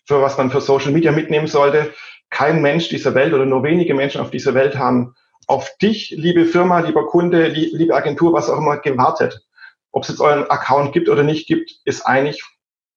für 0.06 0.22
was 0.22 0.38
man 0.38 0.50
für 0.50 0.60
Social 0.60 0.92
Media 0.92 1.12
mitnehmen 1.12 1.48
sollte. 1.48 1.92
Kein 2.30 2.62
Mensch 2.62 2.88
dieser 2.88 3.14
Welt 3.14 3.34
oder 3.34 3.44
nur 3.44 3.64
wenige 3.64 3.94
Menschen 3.94 4.20
auf 4.20 4.30
dieser 4.30 4.54
Welt 4.54 4.78
haben 4.78 5.14
auf 5.46 5.76
dich, 5.78 6.14
liebe 6.16 6.44
Firma, 6.44 6.78
lieber 6.78 7.06
Kunde, 7.06 7.48
liebe 7.48 7.94
Agentur, 7.94 8.32
was 8.32 8.48
auch 8.48 8.58
immer, 8.58 8.78
gewartet. 8.78 9.40
Ob 9.90 10.04
es 10.04 10.10
jetzt 10.10 10.20
euren 10.20 10.48
Account 10.48 10.92
gibt 10.92 11.08
oder 11.08 11.24
nicht 11.24 11.48
gibt, 11.48 11.72
ist 11.84 12.02
eigentlich 12.02 12.44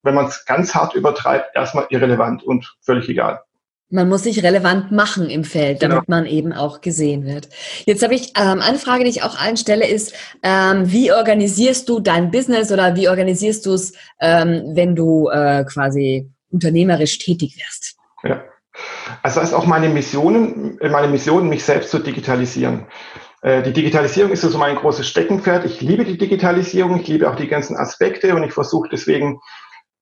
wenn 0.04 0.14
man 0.14 0.26
es 0.26 0.44
ganz 0.44 0.74
hart 0.74 0.94
übertreibt, 0.94 1.56
erstmal 1.56 1.86
irrelevant 1.90 2.42
und 2.42 2.76
völlig 2.80 3.08
egal. 3.08 3.42
Man 3.90 4.08
muss 4.08 4.24
sich 4.24 4.42
relevant 4.42 4.92
machen 4.92 5.28
im 5.30 5.44
Feld, 5.44 5.82
damit 5.82 6.06
genau. 6.06 6.18
man 6.18 6.26
eben 6.26 6.52
auch 6.52 6.80
gesehen 6.80 7.26
wird. 7.26 7.48
Jetzt 7.84 8.02
habe 8.02 8.14
ich 8.14 8.32
ähm, 8.36 8.60
eine 8.60 8.78
Frage, 8.78 9.04
die 9.04 9.10
ich 9.10 9.22
auch 9.22 9.38
allen 9.38 9.56
stelle, 9.56 9.86
ist, 9.86 10.14
ähm, 10.42 10.90
wie 10.90 11.12
organisierst 11.12 11.88
du 11.88 12.00
dein 12.00 12.30
Business 12.30 12.72
oder 12.72 12.96
wie 12.96 13.08
organisierst 13.08 13.64
du 13.66 13.74
es, 13.74 13.92
ähm, 14.20 14.72
wenn 14.74 14.96
du 14.96 15.28
äh, 15.28 15.64
quasi 15.64 16.28
unternehmerisch 16.50 17.18
tätig 17.18 17.56
wirst? 17.56 17.96
Ja. 18.24 18.42
Also 19.22 19.40
das 19.40 19.50
ist 19.50 19.54
auch 19.54 19.66
meine 19.66 19.88
Mission, 19.88 20.78
meine 20.80 21.08
Mission, 21.08 21.48
mich 21.48 21.64
selbst 21.64 21.90
zu 21.90 22.00
digitalisieren. 22.00 22.86
Äh, 23.42 23.62
die 23.62 23.72
Digitalisierung 23.72 24.32
ist 24.32 24.40
so 24.40 24.58
mein 24.58 24.76
großes 24.76 25.06
Steckenpferd. 25.06 25.66
Ich 25.66 25.80
liebe 25.82 26.04
die 26.04 26.16
Digitalisierung, 26.16 26.98
ich 27.00 27.06
liebe 27.06 27.30
auch 27.30 27.36
die 27.36 27.46
ganzen 27.46 27.76
Aspekte 27.76 28.34
und 28.34 28.42
ich 28.42 28.52
versuche 28.52 28.88
deswegen 28.90 29.40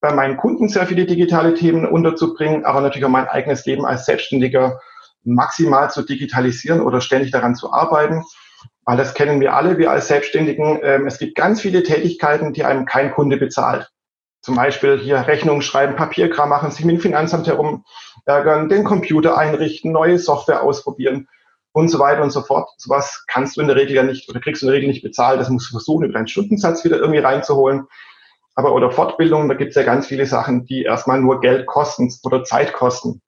bei 0.02 0.12
meinen 0.12 0.36
Kunden 0.36 0.68
sehr 0.68 0.86
viele 0.86 1.06
digitale 1.06 1.54
Themen 1.54 1.86
unterzubringen, 1.86 2.64
aber 2.64 2.80
natürlich 2.80 3.04
auch 3.04 3.10
mein 3.10 3.28
eigenes 3.28 3.64
Leben 3.64 3.86
als 3.86 4.04
Selbstständiger 4.04 4.80
maximal 5.22 5.92
zu 5.92 6.02
digitalisieren 6.02 6.80
oder 6.80 7.00
ständig 7.00 7.30
daran 7.30 7.54
zu 7.54 7.72
arbeiten. 7.72 8.24
Weil 8.84 8.96
das 8.96 9.14
kennen 9.14 9.40
wir 9.40 9.54
alle, 9.54 9.78
wir 9.78 9.92
als 9.92 10.08
Selbstständigen. 10.08 10.80
Ähm, 10.82 11.06
es 11.06 11.18
gibt 11.18 11.36
ganz 11.36 11.60
viele 11.60 11.84
Tätigkeiten, 11.84 12.52
die 12.52 12.64
einem 12.64 12.84
kein 12.84 13.12
Kunde 13.12 13.36
bezahlt. 13.36 13.92
Zum 14.40 14.56
Beispiel 14.56 14.98
hier 14.98 15.28
Rechnungen 15.28 15.62
schreiben, 15.62 15.94
Papierkram 15.94 16.48
machen, 16.48 16.72
sich 16.72 16.84
mit 16.84 16.96
dem 16.96 17.00
Finanzamt 17.00 17.46
herum 17.46 17.84
ärgern, 18.26 18.68
den 18.68 18.82
Computer 18.82 19.38
einrichten, 19.38 19.92
neue 19.92 20.18
Software 20.18 20.64
ausprobieren 20.64 21.28
und 21.70 21.86
so 21.86 22.00
weiter 22.00 22.22
und 22.22 22.32
so 22.32 22.42
fort. 22.42 22.68
Sowas 22.76 23.24
kannst 23.28 23.56
du 23.56 23.60
in 23.60 23.68
der 23.68 23.76
Regel 23.76 23.94
ja 23.94 24.02
nicht 24.02 24.28
oder 24.28 24.40
kriegst 24.40 24.62
du 24.62 24.66
in 24.66 24.72
der 24.72 24.78
Regel 24.78 24.88
nicht 24.88 25.04
bezahlt. 25.04 25.40
Das 25.40 25.48
musst 25.48 25.68
du 25.68 25.74
versuchen, 25.74 26.02
über 26.02 26.14
deinen 26.14 26.26
Stundensatz 26.26 26.84
wieder 26.84 26.96
irgendwie 26.98 27.20
reinzuholen 27.20 27.86
aber 28.54 28.74
oder 28.74 28.90
Fortbildung, 28.90 29.48
da 29.48 29.54
gibt 29.54 29.70
es 29.70 29.76
ja 29.76 29.82
ganz 29.82 30.06
viele 30.06 30.26
Sachen, 30.26 30.66
die 30.66 30.82
erstmal 30.82 31.20
nur 31.20 31.40
Geld 31.40 31.66
kosten 31.66 32.12
oder 32.22 32.44
Zeit 32.44 32.72
kosten. 32.72 33.22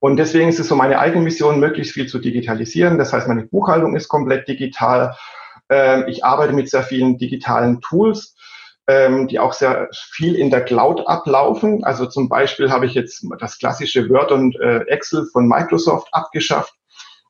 Und 0.00 0.16
deswegen 0.16 0.48
ist 0.48 0.58
es 0.58 0.68
so 0.68 0.76
meine 0.76 0.98
eigene 0.98 1.22
Mission, 1.22 1.60
möglichst 1.60 1.92
viel 1.92 2.06
zu 2.06 2.18
digitalisieren. 2.18 2.98
Das 2.98 3.12
heißt, 3.12 3.28
meine 3.28 3.46
Buchhaltung 3.46 3.94
ist 3.94 4.08
komplett 4.08 4.48
digital. 4.48 5.14
Ähm, 5.68 6.04
ich 6.08 6.24
arbeite 6.24 6.54
mit 6.54 6.70
sehr 6.70 6.82
vielen 6.82 7.18
digitalen 7.18 7.82
Tools, 7.82 8.34
ähm, 8.86 9.28
die 9.28 9.38
auch 9.38 9.52
sehr 9.52 9.88
viel 9.92 10.34
in 10.34 10.50
der 10.50 10.64
Cloud 10.64 11.06
ablaufen. 11.06 11.84
Also 11.84 12.06
zum 12.06 12.30
Beispiel 12.30 12.70
habe 12.70 12.86
ich 12.86 12.94
jetzt 12.94 13.26
das 13.38 13.58
klassische 13.58 14.08
Word 14.08 14.32
und 14.32 14.58
äh, 14.58 14.80
Excel 14.86 15.26
von 15.32 15.46
Microsoft 15.46 16.08
abgeschafft 16.12 16.74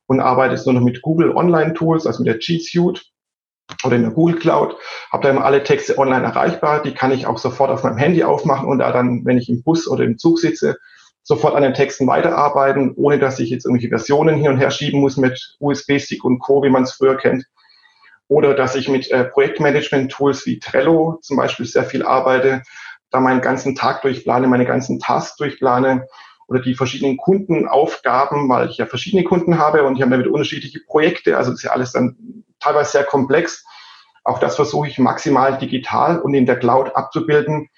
und 0.07 0.21
arbeite 0.21 0.55
jetzt 0.55 0.65
nur 0.65 0.73
noch 0.73 0.81
mit 0.81 1.01
Google 1.01 1.35
Online 1.35 1.73
Tools, 1.73 2.07
also 2.07 2.23
mit 2.23 2.27
der 2.27 2.39
G 2.39 2.57
Suite 2.59 3.10
oder 3.83 3.95
in 3.95 4.03
der 4.03 4.11
Google 4.11 4.37
Cloud, 4.37 4.75
habe 5.11 5.23
da 5.23 5.29
immer 5.29 5.45
alle 5.45 5.63
Texte 5.63 5.97
online 5.97 6.23
erreichbar. 6.25 6.81
Die 6.81 6.93
kann 6.93 7.11
ich 7.11 7.27
auch 7.27 7.37
sofort 7.37 7.71
auf 7.71 7.83
meinem 7.83 7.97
Handy 7.97 8.23
aufmachen 8.23 8.67
und 8.67 8.79
da 8.79 8.91
dann, 8.91 9.25
wenn 9.25 9.37
ich 9.37 9.49
im 9.49 9.63
Bus 9.63 9.87
oder 9.87 10.03
im 10.03 10.17
Zug 10.17 10.39
sitze, 10.39 10.77
sofort 11.23 11.55
an 11.55 11.63
den 11.63 11.73
Texten 11.73 12.07
weiterarbeiten, 12.07 12.93
ohne 12.95 13.19
dass 13.19 13.39
ich 13.39 13.49
jetzt 13.49 13.65
irgendwelche 13.65 13.89
Versionen 13.89 14.35
hin 14.35 14.49
und 14.49 14.57
her 14.57 14.71
schieben 14.71 14.99
muss 14.99 15.17
mit 15.17 15.55
USB-Stick 15.59 16.23
und 16.23 16.39
Co., 16.39 16.63
wie 16.63 16.69
man 16.69 16.83
es 16.83 16.93
früher 16.93 17.15
kennt. 17.15 17.45
Oder 18.27 18.53
dass 18.53 18.75
ich 18.75 18.87
mit 18.87 19.11
äh, 19.11 19.25
Projektmanagement-Tools 19.25 20.45
wie 20.45 20.59
Trello 20.59 21.19
zum 21.21 21.37
Beispiel 21.37 21.65
sehr 21.65 21.83
viel 21.83 22.03
arbeite, 22.03 22.63
da 23.11 23.19
meinen 23.19 23.41
ganzen 23.41 23.75
Tag 23.75 24.01
durchplane, 24.01 24.47
meine 24.47 24.65
ganzen 24.65 24.99
Tasks 24.99 25.35
durchplane 25.35 26.07
oder 26.51 26.59
die 26.59 26.75
verschiedenen 26.75 27.15
Kundenaufgaben, 27.15 28.49
weil 28.49 28.69
ich 28.69 28.77
ja 28.77 28.85
verschiedene 28.85 29.23
Kunden 29.23 29.57
habe 29.57 29.83
und 29.83 29.97
die 29.97 30.03
haben 30.03 30.11
damit 30.11 30.27
unterschiedliche 30.27 30.81
Projekte. 30.85 31.37
Also 31.37 31.51
das 31.51 31.59
ist 31.61 31.63
ja 31.63 31.71
alles 31.71 31.93
dann 31.93 32.43
teilweise 32.59 32.91
sehr 32.91 33.03
komplex. 33.05 33.63
Auch 34.25 34.37
das 34.37 34.57
versuche 34.57 34.89
ich 34.89 34.99
maximal 34.99 35.57
digital 35.57 36.19
und 36.19 36.33
in 36.33 36.45
der 36.45 36.59
Cloud 36.59 36.93
abzubilden. 36.93 37.69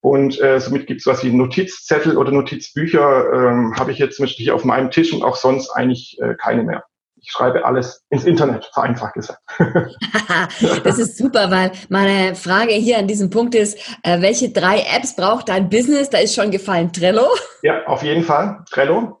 Und 0.00 0.40
äh, 0.40 0.58
somit 0.58 0.88
gibt 0.88 1.00
es 1.00 1.06
was 1.06 1.22
wie 1.22 1.30
Notizzettel 1.30 2.16
oder 2.16 2.32
Notizbücher, 2.32 3.32
ähm, 3.32 3.76
habe 3.78 3.92
ich 3.92 3.98
jetzt 3.98 4.18
natürlich 4.18 4.50
auf 4.50 4.64
meinem 4.64 4.90
Tisch 4.90 5.12
und 5.12 5.22
auch 5.22 5.36
sonst 5.36 5.70
eigentlich 5.70 6.18
äh, 6.20 6.34
keine 6.34 6.64
mehr. 6.64 6.84
Ich 7.28 7.32
schreibe 7.32 7.66
alles 7.66 8.06
ins 8.08 8.24
Internet, 8.24 8.64
vereinfacht 8.72 9.12
gesagt. 9.12 9.42
das 10.82 10.98
ist 10.98 11.18
super, 11.18 11.50
weil 11.50 11.72
meine 11.90 12.34
Frage 12.34 12.72
hier 12.72 12.96
an 12.96 13.06
diesem 13.06 13.28
Punkt 13.28 13.54
ist, 13.54 13.76
äh, 14.02 14.22
welche 14.22 14.48
drei 14.48 14.78
Apps 14.96 15.14
braucht 15.14 15.50
dein 15.50 15.68
Business? 15.68 16.08
Da 16.08 16.20
ist 16.20 16.34
schon 16.34 16.50
gefallen 16.50 16.90
Trello. 16.90 17.26
Ja, 17.62 17.84
auf 17.86 18.02
jeden 18.02 18.22
Fall 18.22 18.64
Trello. 18.70 19.20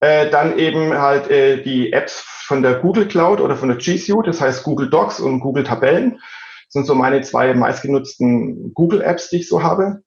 Äh, 0.00 0.30
dann 0.30 0.58
eben 0.58 0.96
halt 0.96 1.28
äh, 1.30 1.62
die 1.62 1.92
Apps 1.92 2.24
von 2.46 2.62
der 2.62 2.76
Google 2.76 3.06
Cloud 3.06 3.40
oder 3.40 3.56
von 3.56 3.68
der 3.68 3.76
G 3.76 3.98
Suite, 3.98 4.28
das 4.28 4.40
heißt 4.40 4.62
Google 4.62 4.88
Docs 4.88 5.20
und 5.20 5.40
Google 5.40 5.64
Tabellen. 5.64 6.12
Das 6.12 6.72
sind 6.72 6.86
so 6.86 6.94
meine 6.94 7.20
zwei 7.20 7.52
meistgenutzten 7.52 8.72
Google 8.72 9.02
Apps, 9.02 9.28
die 9.28 9.40
ich 9.40 9.48
so 9.48 9.62
habe. 9.62 10.00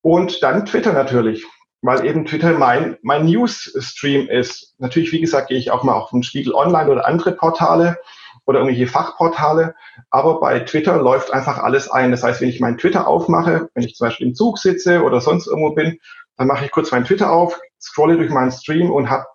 Und 0.00 0.42
dann 0.42 0.66
Twitter 0.66 0.92
natürlich 0.92 1.46
weil 1.82 2.04
eben 2.04 2.24
Twitter 2.24 2.52
mein, 2.58 2.96
mein 3.02 3.26
News-Stream 3.26 4.28
ist. 4.28 4.74
Natürlich, 4.78 5.12
wie 5.12 5.20
gesagt, 5.20 5.48
gehe 5.48 5.58
ich 5.58 5.70
auch 5.70 5.84
mal 5.84 5.94
auf 5.94 6.10
den 6.10 6.22
Spiegel 6.22 6.54
Online 6.54 6.90
oder 6.90 7.06
andere 7.06 7.32
Portale 7.32 7.98
oder 8.46 8.60
irgendwelche 8.60 8.90
Fachportale, 8.90 9.74
aber 10.10 10.40
bei 10.40 10.60
Twitter 10.60 10.96
läuft 10.96 11.32
einfach 11.32 11.58
alles 11.58 11.90
ein. 11.90 12.10
Das 12.10 12.22
heißt, 12.22 12.40
wenn 12.40 12.48
ich 12.48 12.60
meinen 12.60 12.78
Twitter 12.78 13.06
aufmache, 13.06 13.68
wenn 13.74 13.84
ich 13.84 13.94
zum 13.94 14.06
Beispiel 14.06 14.28
im 14.28 14.34
Zug 14.34 14.58
sitze 14.58 15.02
oder 15.02 15.20
sonst 15.20 15.46
irgendwo 15.46 15.70
bin, 15.74 15.98
dann 16.36 16.46
mache 16.46 16.64
ich 16.64 16.70
kurz 16.70 16.90
meinen 16.90 17.04
Twitter 17.04 17.30
auf, 17.30 17.60
scrolle 17.80 18.16
durch 18.16 18.30
meinen 18.30 18.50
Stream 18.50 18.90
und 18.90 19.10
habe 19.10 19.26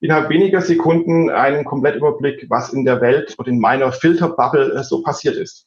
innerhalb 0.00 0.28
weniger 0.30 0.60
Sekunden 0.60 1.30
einen 1.30 1.64
Komplettüberblick, 1.64 2.46
was 2.48 2.72
in 2.72 2.84
der 2.84 3.00
Welt 3.00 3.36
oder 3.38 3.48
in 3.48 3.60
meiner 3.60 3.92
Filterbubble 3.92 4.82
so 4.84 5.02
passiert 5.02 5.36
ist. 5.36 5.66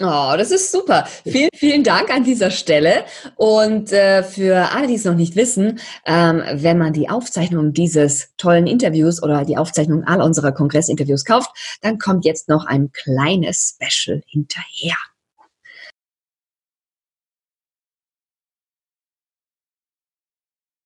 Oh, 0.00 0.34
das 0.36 0.50
ist 0.50 0.72
super. 0.72 1.06
Vielen, 1.24 1.50
vielen 1.54 1.84
Dank 1.84 2.10
an 2.10 2.24
dieser 2.24 2.50
Stelle. 2.50 3.04
Und 3.36 3.92
äh, 3.92 4.24
für 4.24 4.72
alle, 4.72 4.88
die 4.88 4.94
es 4.94 5.04
noch 5.04 5.14
nicht 5.14 5.36
wissen, 5.36 5.78
ähm, 6.04 6.42
wenn 6.52 6.78
man 6.78 6.92
die 6.92 7.08
Aufzeichnung 7.08 7.72
dieses 7.72 8.30
tollen 8.36 8.66
Interviews 8.66 9.22
oder 9.22 9.44
die 9.44 9.56
Aufzeichnung 9.56 10.02
all 10.02 10.20
unserer 10.20 10.50
Kongressinterviews 10.50 11.24
kauft, 11.24 11.78
dann 11.80 11.98
kommt 11.98 12.24
jetzt 12.24 12.48
noch 12.48 12.66
ein 12.66 12.90
kleines 12.90 13.76
Special 13.76 14.20
hinterher. 14.26 14.96